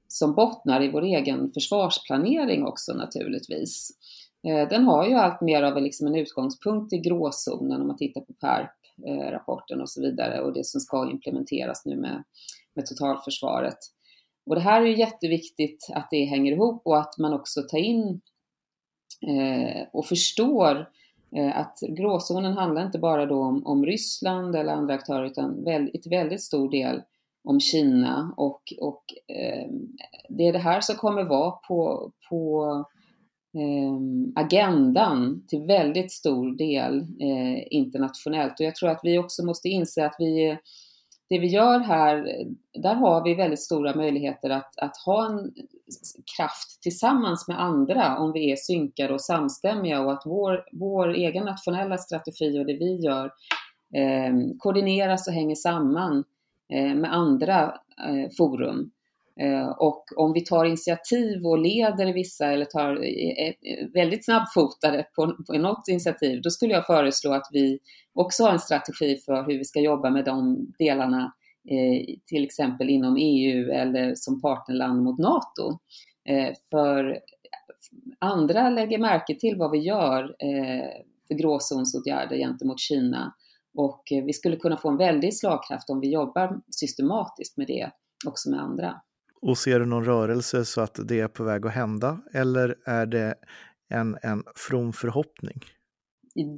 som 0.08 0.36
bottnar 0.36 0.84
i 0.84 0.92
vår 0.92 1.04
egen 1.04 1.52
försvarsplanering 1.52 2.66
också 2.66 2.94
naturligtvis. 2.94 3.90
Eh, 4.48 4.70
den 4.70 4.84
har 4.84 5.08
ju 5.08 5.14
allt 5.14 5.42
mer 5.42 5.64
av 5.64 5.82
liksom 5.82 6.08
en 6.08 6.16
utgångspunkt 6.16 6.94
i 6.94 6.98
gråzonen 6.98 7.82
om 7.82 7.88
man 7.88 7.98
tittar 7.98 8.22
på 8.22 8.34
PERP-rapporten 8.34 9.78
eh, 9.78 9.82
och 9.82 9.90
så 9.90 10.02
vidare 10.02 10.42
och 10.42 10.54
det 10.54 10.66
som 10.66 10.82
ska 10.82 11.10
implementeras 11.12 11.86
nu 11.86 11.96
med, 11.96 12.24
med 12.76 12.86
totalförsvaret. 12.86 13.78
Och 14.46 14.56
det 14.56 14.62
här 14.62 14.82
är 14.82 14.86
ju 14.86 14.98
jätteviktigt 14.98 15.88
att 15.94 16.08
det 16.12 16.26
hänger 16.26 16.52
ihop 16.52 16.82
och 16.86 17.00
att 17.00 17.18
man 17.18 17.34
också 17.34 17.62
tar 17.62 17.78
in 17.78 18.22
eh, 19.28 19.88
och 19.94 20.06
förstår 20.06 20.78
Eh, 20.78 21.03
Eh, 21.36 21.58
att 21.58 21.80
gråzonen 21.90 22.54
handlar 22.54 22.86
inte 22.86 23.00
bara 23.00 23.26
då 23.26 23.44
om, 23.44 23.66
om 23.66 23.86
Ryssland 23.86 24.56
eller 24.56 24.74
andra 24.74 24.94
aktörer 24.94 25.26
utan 25.26 25.64
väldigt, 25.64 26.08
väldigt 26.08 26.42
stor 26.42 26.72
del 26.72 27.02
om 27.44 27.60
Kina 27.60 28.34
och, 28.38 28.62
och 28.80 29.04
eh, 29.36 29.70
det 30.30 30.48
är 30.48 30.54
det 30.54 30.60
här 30.60 30.82
som 30.82 30.96
kommer 30.96 31.24
vara 31.24 31.52
på, 31.52 32.12
på 32.30 32.66
ehm, 33.58 34.34
agendan 34.36 35.46
till 35.48 35.62
väldigt 35.62 36.12
stor 36.12 36.58
del 36.58 37.00
eh, 37.00 37.64
internationellt. 37.70 38.60
Och 38.60 38.66
jag 38.66 38.76
tror 38.76 38.90
att 38.90 39.02
vi 39.04 39.18
också 39.18 39.46
måste 39.46 39.70
inse 39.70 40.06
att 40.06 40.16
vi 40.20 40.58
det 41.34 41.40
vi 41.40 41.48
gör 41.48 41.80
här, 41.80 42.46
där 42.74 42.96
har 42.96 43.24
vi 43.24 43.36
väldigt 43.36 43.62
stora 43.62 43.96
möjligheter 43.96 44.50
att, 44.50 44.80
att 44.80 44.98
ha 45.06 45.26
en 45.26 45.52
kraft 46.38 46.82
tillsammans 46.82 47.48
med 47.48 47.62
andra 47.62 48.18
om 48.18 48.32
vi 48.32 48.52
är 48.52 48.56
synkade 48.56 49.14
och 49.14 49.22
samstämmiga 49.22 50.02
och 50.02 50.12
att 50.12 50.24
vår, 50.26 50.66
vår 50.72 51.14
egen 51.14 51.46
nationella 51.46 51.98
strategi 51.98 52.60
och 52.60 52.66
det 52.66 52.74
vi 52.74 52.96
gör 52.96 53.26
eh, 53.96 54.34
koordineras 54.60 55.28
och 55.28 55.34
hänger 55.34 55.56
samman 55.56 56.24
eh, 56.74 56.96
med 56.96 57.14
andra 57.14 57.64
eh, 58.08 58.30
forum. 58.38 58.92
Eh, 59.42 59.70
och 59.70 60.06
om 60.16 60.34
vi 60.34 60.42
tar 60.42 60.66
initiativ 60.66 61.46
och 61.46 61.58
leder 61.58 62.14
vissa 62.14 62.52
eller 62.52 62.66
tar 62.66 63.04
eh, 63.04 63.48
eh, 63.48 63.88
väldigt 63.94 64.26
snabbfotade 64.26 65.08
på, 65.16 65.36
på 65.48 65.54
något 65.54 65.88
initiativ, 65.88 66.42
då 66.42 66.50
skulle 66.50 66.74
jag 66.74 66.86
föreslå 66.86 67.34
att 67.34 67.48
vi 67.52 67.80
också 68.14 68.44
har 68.44 68.52
en 68.52 68.60
strategi 68.60 69.18
för 69.26 69.44
hur 69.44 69.58
vi 69.58 69.66
ska 69.66 69.80
jobba 69.80 70.10
med 70.10 70.26
de 70.26 70.68
delarna, 70.80 71.34
till 72.26 72.44
exempel 72.44 72.90
inom 72.90 73.18
EU 73.18 73.72
eller 73.72 74.16
som 74.16 74.42
partnerland 74.42 75.04
mot 75.04 75.20
NATO. 75.20 75.80
För 76.70 77.20
andra 78.20 78.70
lägger 78.70 78.98
märke 78.98 79.40
till 79.40 79.58
vad 79.58 79.72
vi 79.72 79.78
gör 79.78 80.36
för 81.28 81.34
gråzonsåtgärder 81.34 82.38
gentemot 82.38 82.80
Kina 82.80 83.34
och 83.78 84.04
vi 84.10 84.34
skulle 84.34 84.56
kunna 84.56 84.78
få 84.78 84.90
en 84.90 84.98
väldig 84.98 85.38
slagkraft 85.38 85.90
om 85.90 86.00
vi 86.00 86.12
jobbar 86.12 86.62
systematiskt 86.72 87.58
med 87.58 87.68
det 87.68 87.92
också 88.26 88.50
med 88.50 88.60
andra. 88.60 89.02
Och 89.44 89.58
ser 89.58 89.80
du 89.80 89.86
någon 89.86 90.06
rörelse 90.06 90.66
så 90.66 90.82
att 90.82 91.00
det 91.08 91.20
är 91.20 91.28
på 91.28 91.44
väg 91.44 91.66
att 91.66 91.74
hända 91.74 92.20
eller 92.34 92.76
är 92.86 93.06
det 93.06 93.36
en, 93.90 94.18
en 94.22 94.44
from 94.56 94.94
förhoppning? 94.94 95.60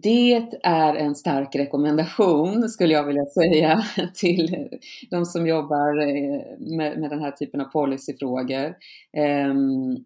Det 0.02 0.48
är 0.64 0.96
en 0.96 1.16
stark 1.16 1.56
rekommendation 1.56 2.70
skulle 2.70 2.94
jag 2.94 3.04
vilja 3.04 3.26
säga 3.26 3.86
till 4.14 4.70
de 5.12 5.26
som 5.26 5.48
jobbar 5.48 6.02
eh, 6.02 6.42
med, 6.60 7.00
med 7.00 7.10
den 7.10 7.20
här 7.20 7.32
typen 7.32 7.62
av 7.62 7.66
policyfrågor. 7.66 8.76
Ehm, 9.18 9.98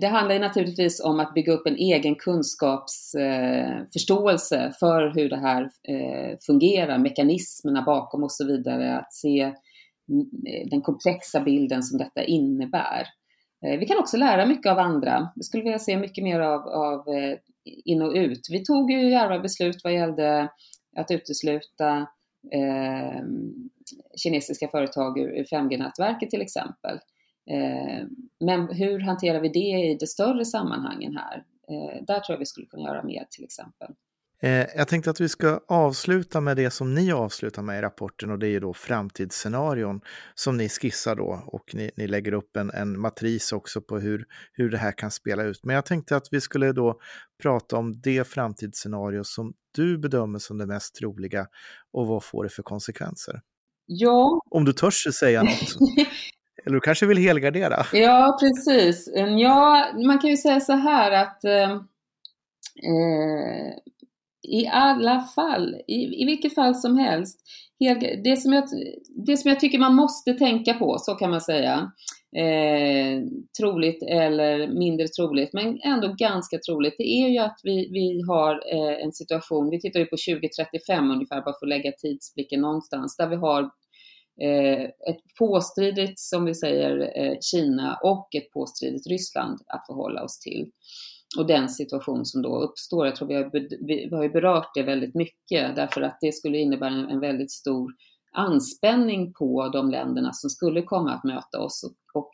det 0.00 0.06
handlar 0.06 0.38
naturligtvis 0.38 1.00
om 1.00 1.20
att 1.20 1.34
bygga 1.34 1.52
upp 1.52 1.66
en 1.66 1.76
egen 1.76 2.14
kunskapsförståelse 2.14 4.64
eh, 4.64 4.72
för 4.80 5.14
hur 5.14 5.28
det 5.28 5.40
här 5.40 5.62
eh, 5.62 6.38
fungerar, 6.46 6.98
mekanismerna 6.98 7.82
bakom 7.82 8.24
och 8.24 8.32
så 8.32 8.46
vidare. 8.46 8.98
Att 8.98 9.12
se 9.12 9.54
Eh, 10.46 10.68
den 10.70 10.82
komplexa 10.82 11.40
bilden 11.40 11.82
som 11.82 11.98
detta 11.98 12.24
innebär. 12.24 13.06
Eh, 13.66 13.78
vi 13.78 13.86
kan 13.86 13.98
också 13.98 14.16
lära 14.16 14.46
mycket 14.46 14.72
av 14.72 14.78
andra. 14.78 15.28
Vi 15.36 15.42
skulle 15.42 15.62
vilja 15.62 15.78
se 15.78 15.96
mycket 15.96 16.24
mer 16.24 16.40
av, 16.40 16.60
av 16.68 17.08
eh, 17.08 17.38
in 17.84 18.02
och 18.02 18.12
ut. 18.12 18.48
Vi 18.50 18.64
tog 18.64 18.90
ju 18.90 19.10
djärva 19.10 19.38
beslut 19.38 19.80
vad 19.84 19.92
gällde 19.92 20.48
att 20.96 21.10
utesluta 21.10 21.96
eh, 22.52 23.22
kinesiska 24.16 24.68
företag 24.68 25.18
ur 25.18 25.44
5G-nätverket 25.44 26.30
till 26.30 26.42
exempel. 26.42 26.98
Eh, 27.50 28.06
men 28.40 28.68
hur 28.68 29.00
hanterar 29.00 29.40
vi 29.40 29.48
det 29.48 29.90
i 29.90 29.96
de 30.00 30.06
större 30.06 30.44
sammanhangen 30.44 31.16
här? 31.16 31.44
Eh, 31.68 32.04
där 32.06 32.20
tror 32.20 32.34
jag 32.34 32.38
vi 32.38 32.46
skulle 32.46 32.66
kunna 32.66 32.88
göra 32.88 33.02
mer 33.02 33.26
till 33.30 33.44
exempel. 33.44 33.88
Eh, 34.44 34.66
jag 34.76 34.88
tänkte 34.88 35.10
att 35.10 35.20
vi 35.20 35.28
ska 35.28 35.60
avsluta 35.68 36.40
med 36.40 36.56
det 36.56 36.70
som 36.70 36.94
ni 36.94 37.12
avslutar 37.12 37.62
med 37.62 37.78
i 37.78 37.82
rapporten 37.82 38.30
och 38.30 38.38
det 38.38 38.46
är 38.46 38.50
ju 38.50 38.60
då 38.60 38.74
framtidsscenarion 38.74 40.00
som 40.34 40.56
ni 40.56 40.68
skissar 40.68 41.16
då 41.16 41.42
och 41.46 41.74
ni, 41.74 41.90
ni 41.96 42.06
lägger 42.06 42.32
upp 42.32 42.56
en, 42.56 42.70
en, 42.70 43.00
matris 43.00 43.52
också 43.52 43.80
på 43.80 43.98
hur, 43.98 44.24
hur 44.52 44.70
det 44.70 44.78
här 44.78 44.92
kan 44.92 45.10
spela 45.10 45.42
ut. 45.42 45.64
Men 45.64 45.74
jag 45.74 45.86
tänkte 45.86 46.16
att 46.16 46.28
vi 46.30 46.40
skulle 46.40 46.72
då 46.72 47.00
prata 47.42 47.76
om 47.76 48.00
det 48.00 48.28
framtidsscenario 48.28 49.24
som 49.24 49.54
du 49.74 49.98
bedömer 49.98 50.38
som 50.38 50.58
det 50.58 50.66
mest 50.66 50.94
troliga 50.94 51.46
och 51.92 52.06
vad 52.06 52.24
får 52.24 52.44
det 52.44 52.50
för 52.50 52.62
konsekvenser? 52.62 53.40
Ja. 53.86 54.40
Om 54.50 54.64
du 54.64 54.72
törs 54.72 55.14
säga 55.14 55.42
något. 55.42 55.76
Eller 56.66 56.74
du 56.74 56.80
kanske 56.80 57.06
vill 57.06 57.18
helgardera? 57.18 57.86
Ja, 57.92 58.38
precis. 58.40 59.08
Ja, 59.38 59.92
man 60.06 60.18
kan 60.18 60.30
ju 60.30 60.36
säga 60.36 60.60
så 60.60 60.72
här 60.72 61.10
att 61.10 61.44
eh, 61.44 61.72
eh 61.72 61.78
i 64.44 64.66
alla 64.66 65.20
fall, 65.20 65.74
i, 65.86 66.22
i 66.22 66.24
vilket 66.26 66.54
fall 66.54 66.74
som 66.74 66.96
helst, 66.96 67.40
det 68.24 68.36
som, 68.36 68.52
jag, 68.52 68.64
det 69.26 69.36
som 69.36 69.48
jag 69.48 69.60
tycker 69.60 69.78
man 69.78 69.94
måste 69.94 70.34
tänka 70.34 70.74
på, 70.74 70.96
så 70.98 71.14
kan 71.14 71.30
man 71.30 71.40
säga, 71.40 71.90
eh, 72.36 73.22
troligt 73.60 74.02
eller 74.02 74.68
mindre 74.68 75.08
troligt, 75.08 75.52
men 75.52 75.80
ändå 75.80 76.14
ganska 76.18 76.58
troligt, 76.58 76.94
det 76.98 77.22
är 77.22 77.28
ju 77.28 77.38
att 77.38 77.60
vi, 77.62 77.88
vi 77.92 78.22
har 78.28 78.52
eh, 78.54 79.04
en 79.04 79.12
situation, 79.12 79.70
vi 79.70 79.80
tittar 79.80 80.00
ju 80.00 80.06
på 80.06 80.16
2035 80.28 81.10
ungefär, 81.10 81.36
bara 81.36 81.54
för 81.60 81.66
att 81.66 81.68
lägga 81.68 81.92
tidsblicken 81.92 82.60
någonstans, 82.60 83.16
där 83.16 83.28
vi 83.28 83.36
har 83.36 83.62
eh, 84.42 84.82
ett 84.82 85.22
påstridigt, 85.38 86.18
som 86.18 86.44
vi 86.44 86.54
säger, 86.54 87.18
eh, 87.20 87.36
Kina 87.40 87.98
och 88.02 88.34
ett 88.34 88.50
påstridigt 88.50 89.06
Ryssland 89.06 89.60
att 89.66 89.86
förhålla 89.86 90.22
oss 90.22 90.38
till 90.38 90.70
och 91.38 91.46
den 91.46 91.68
situation 91.68 92.24
som 92.24 92.42
då 92.42 92.58
uppstår. 92.58 93.06
Jag 93.06 93.16
tror 93.16 93.28
vi 93.28 93.34
har, 93.34 93.50
vi 93.86 94.08
har 94.16 94.22
ju 94.22 94.30
berört 94.30 94.70
det 94.74 94.82
väldigt 94.82 95.14
mycket 95.14 95.76
därför 95.76 96.02
att 96.02 96.18
det 96.20 96.32
skulle 96.32 96.58
innebära 96.58 96.90
en, 96.90 97.08
en 97.08 97.20
väldigt 97.20 97.50
stor 97.50 97.92
anspänning 98.32 99.32
på 99.32 99.68
de 99.68 99.90
länderna 99.90 100.32
som 100.32 100.50
skulle 100.50 100.82
komma 100.82 101.12
att 101.12 101.24
möta 101.24 101.60
oss. 101.60 101.84
Och, 101.84 102.20
och 102.22 102.30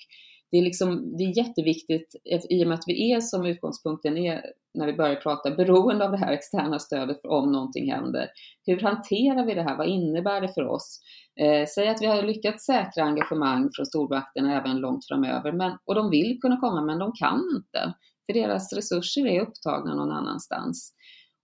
det, 0.50 0.58
är 0.58 0.62
liksom, 0.62 1.16
det 1.16 1.24
är 1.24 1.38
jätteviktigt 1.38 2.16
i 2.50 2.64
och 2.64 2.68
med 2.68 2.74
att 2.74 2.84
vi 2.86 3.12
är 3.12 3.20
som 3.20 3.46
utgångspunkten 3.46 4.16
är 4.16 4.42
när 4.74 4.86
vi 4.86 4.92
börjar 4.92 5.16
prata 5.16 5.50
beroende 5.50 6.04
av 6.04 6.10
det 6.10 6.18
här 6.18 6.32
externa 6.32 6.78
stödet 6.78 7.24
om 7.24 7.52
någonting 7.52 7.92
händer. 7.92 8.28
Hur 8.66 8.80
hanterar 8.80 9.46
vi 9.46 9.54
det 9.54 9.62
här? 9.62 9.76
Vad 9.76 9.88
innebär 9.88 10.40
det 10.40 10.54
för 10.54 10.66
oss? 10.66 11.00
Eh, 11.40 11.66
säg 11.66 11.88
att 11.88 12.02
vi 12.02 12.06
har 12.06 12.22
lyckats 12.22 12.64
säkra 12.64 13.04
engagemang 13.04 13.70
från 13.74 13.86
stormakterna 13.86 14.60
även 14.60 14.76
långt 14.76 15.06
framöver 15.08 15.52
men, 15.52 15.78
och 15.84 15.94
de 15.94 16.10
vill 16.10 16.38
kunna 16.40 16.56
komma 16.56 16.82
men 16.82 16.98
de 16.98 17.12
kan 17.12 17.42
inte. 17.56 17.94
För 18.30 18.34
deras 18.34 18.72
resurser 18.72 19.26
är 19.26 19.40
upptagna 19.40 19.94
någon 19.94 20.12
annanstans. 20.12 20.92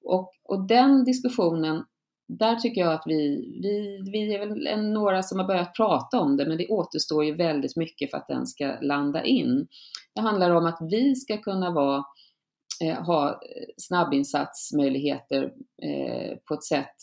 Och, 0.04 0.32
och 0.44 0.66
den 0.66 1.04
diskussionen, 1.04 1.84
där 2.28 2.56
tycker 2.56 2.80
jag 2.80 2.92
att 2.92 3.02
vi, 3.06 3.36
vi, 3.62 4.02
vi 4.12 4.34
är 4.34 4.38
väl 4.38 4.66
en, 4.66 4.92
några 4.92 5.22
som 5.22 5.38
har 5.38 5.46
börjat 5.46 5.74
prata 5.74 6.20
om 6.20 6.36
det, 6.36 6.46
men 6.46 6.58
det 6.58 6.68
återstår 6.68 7.24
ju 7.24 7.34
väldigt 7.34 7.76
mycket 7.76 8.10
för 8.10 8.18
att 8.18 8.28
den 8.28 8.46
ska 8.46 8.76
landa 8.80 9.24
in. 9.24 9.66
Det 10.14 10.20
handlar 10.20 10.50
om 10.50 10.66
att 10.66 10.78
vi 10.90 11.14
ska 11.14 11.36
kunna 11.36 11.70
vara 11.70 12.04
eh, 12.84 13.04
ha 13.04 13.28
eh, 13.30 13.66
snabbinsatsmöjligheter 13.76 15.52
eh, 15.82 16.36
på 16.48 16.54
ett 16.54 16.64
sätt 16.64 16.96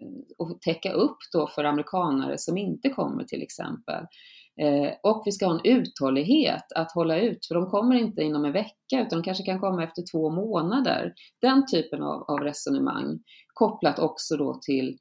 eh, 0.00 0.08
och 0.38 0.60
täcka 0.60 0.92
upp 0.92 1.18
då 1.32 1.46
för 1.46 1.64
amerikanare 1.64 2.38
som 2.38 2.58
inte 2.58 2.88
kommer 2.88 3.24
till 3.24 3.42
exempel. 3.42 4.04
Eh, 4.60 4.92
och 5.02 5.22
vi 5.24 5.32
ska 5.32 5.46
ha 5.46 5.54
en 5.54 5.66
uthållighet 5.72 6.72
att 6.74 6.92
hålla 6.92 7.20
ut, 7.20 7.46
för 7.46 7.54
de 7.54 7.70
kommer 7.70 7.96
inte 7.96 8.22
inom 8.22 8.44
en 8.44 8.52
vecka 8.52 9.00
utan 9.00 9.18
de 9.18 9.22
kanske 9.22 9.44
kan 9.44 9.60
komma 9.60 9.84
efter 9.84 10.02
två 10.12 10.30
månader. 10.30 11.14
Den 11.40 11.66
typen 11.66 12.02
av, 12.02 12.22
av 12.22 12.38
resonemang 12.38 13.18
kopplat 13.54 13.98
också 13.98 14.36
då 14.36 14.58
till 14.62 14.98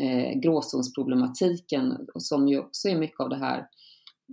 eh, 0.00 0.38
gråzonsproblematiken 0.40 2.06
som 2.14 2.48
ju 2.48 2.58
också 2.58 2.88
är 2.88 2.98
mycket 2.98 3.20
av 3.20 3.28
det 3.28 3.36
här 3.36 3.58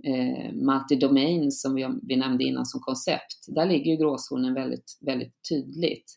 eh, 0.04 0.52
multi-domain 0.52 1.50
som 1.50 1.74
vi, 1.74 1.88
vi 2.02 2.16
nämnde 2.16 2.44
innan 2.44 2.66
som 2.66 2.80
koncept. 2.80 3.46
Där 3.48 3.66
ligger 3.66 3.90
ju 3.90 3.96
gråzonen 3.96 4.54
väldigt, 4.54 4.98
väldigt 5.00 5.34
tydligt. 5.48 6.16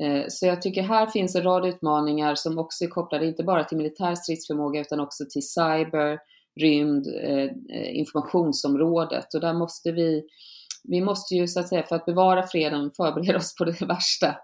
Eh, 0.00 0.24
så 0.28 0.46
jag 0.46 0.62
tycker 0.62 0.82
här 0.82 1.06
finns 1.06 1.36
en 1.36 1.42
rad 1.42 1.66
utmaningar 1.66 2.34
som 2.34 2.58
också 2.58 2.84
är 2.84 2.88
kopplade 2.88 3.26
inte 3.26 3.44
bara 3.44 3.64
till 3.64 3.78
militär 3.78 4.14
stridsförmåga 4.14 4.80
utan 4.80 5.00
också 5.00 5.24
till 5.30 5.48
cyber, 5.48 6.18
rymd, 6.60 7.06
eh, 7.06 7.78
eh, 7.78 7.98
informationsområdet 7.98 9.34
och 9.34 9.40
där 9.40 9.54
måste 9.54 9.92
vi, 9.92 10.22
vi 10.84 11.00
måste 11.00 11.34
ju 11.34 11.48
så 11.48 11.60
att 11.60 11.68
säga 11.68 11.82
för 11.82 11.96
att 11.96 12.06
bevara 12.06 12.46
freden 12.46 12.90
förbereda 12.90 13.38
oss 13.38 13.54
på 13.54 13.64
det 13.64 13.80
värsta. 13.80 14.36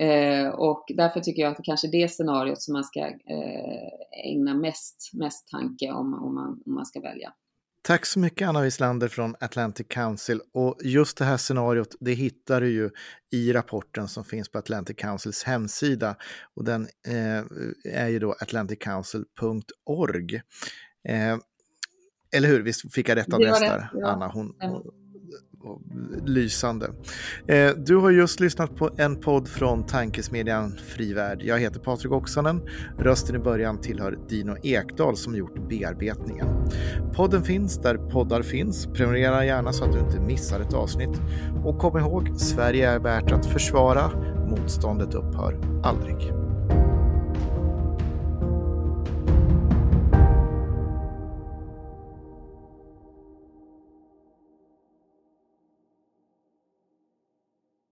Eh, 0.00 0.48
och 0.48 0.84
därför 0.88 1.20
tycker 1.20 1.42
jag 1.42 1.50
att 1.50 1.56
det 1.56 1.62
kanske 1.62 1.86
är 1.86 1.92
det 1.92 2.08
scenariot 2.08 2.62
som 2.62 2.72
man 2.72 2.84
ska 2.84 3.00
eh, 3.00 4.32
ägna 4.32 4.54
mest, 4.54 5.10
mest 5.12 5.48
tanke 5.48 5.92
om, 5.92 6.14
om, 6.14 6.34
man, 6.34 6.62
om 6.66 6.74
man 6.74 6.86
ska 6.86 7.00
välja. 7.00 7.32
Tack 7.86 8.06
så 8.06 8.18
mycket 8.18 8.48
Anna 8.48 8.60
Wislander 8.60 9.08
från 9.08 9.34
Atlantic 9.40 9.86
Council. 9.88 10.40
Och 10.54 10.76
just 10.82 11.18
det 11.18 11.24
här 11.24 11.36
scenariot, 11.36 11.94
det 12.00 12.12
hittar 12.12 12.60
du 12.60 12.70
ju 12.70 12.90
i 13.32 13.52
rapporten 13.52 14.08
som 14.08 14.24
finns 14.24 14.48
på 14.48 14.58
Atlantic 14.58 14.96
Councils 14.96 15.44
hemsida. 15.44 16.16
Och 16.54 16.64
den 16.64 16.88
eh, 17.08 17.44
är 17.94 18.08
ju 18.08 18.18
då 18.18 18.32
atlanticcouncil.org. 18.32 20.34
Eh, 21.08 21.36
eller 22.32 22.48
hur? 22.48 22.62
Visst 22.62 22.94
fick 22.94 23.08
jag 23.08 23.16
rätt 23.16 23.34
adress 23.34 23.60
där, 23.60 23.90
Anna? 24.04 24.28
Hon, 24.28 24.54
hon, 24.60 24.82
och 25.66 25.80
lysande. 26.24 26.90
Eh, 27.48 27.70
du 27.76 27.96
har 27.96 28.10
just 28.10 28.40
lyssnat 28.40 28.76
på 28.76 28.90
en 28.96 29.20
podd 29.20 29.48
från 29.48 29.86
tankesmedjan 29.86 30.76
Frivärd. 30.86 31.42
Jag 31.42 31.58
heter 31.58 31.80
Patrik 31.80 32.12
Oksanen. 32.12 32.60
Rösten 32.98 33.36
i 33.36 33.38
början 33.38 33.80
tillhör 33.80 34.18
Dino 34.28 34.56
Ekdal 34.62 35.16
som 35.16 35.36
gjort 35.36 35.68
bearbetningen. 35.68 36.46
Podden 37.14 37.42
finns 37.42 37.78
där 37.78 37.96
poddar 37.96 38.42
finns. 38.42 38.86
Prenumerera 38.86 39.44
gärna 39.44 39.72
så 39.72 39.84
att 39.84 39.92
du 39.92 39.98
inte 39.98 40.20
missar 40.20 40.60
ett 40.60 40.74
avsnitt. 40.74 41.20
Och 41.64 41.78
kom 41.78 41.98
ihåg, 41.98 42.40
Sverige 42.40 42.90
är 42.90 42.98
värt 42.98 43.32
att 43.32 43.46
försvara. 43.46 44.10
Motståndet 44.50 45.14
upphör 45.14 45.80
aldrig. 45.82 46.45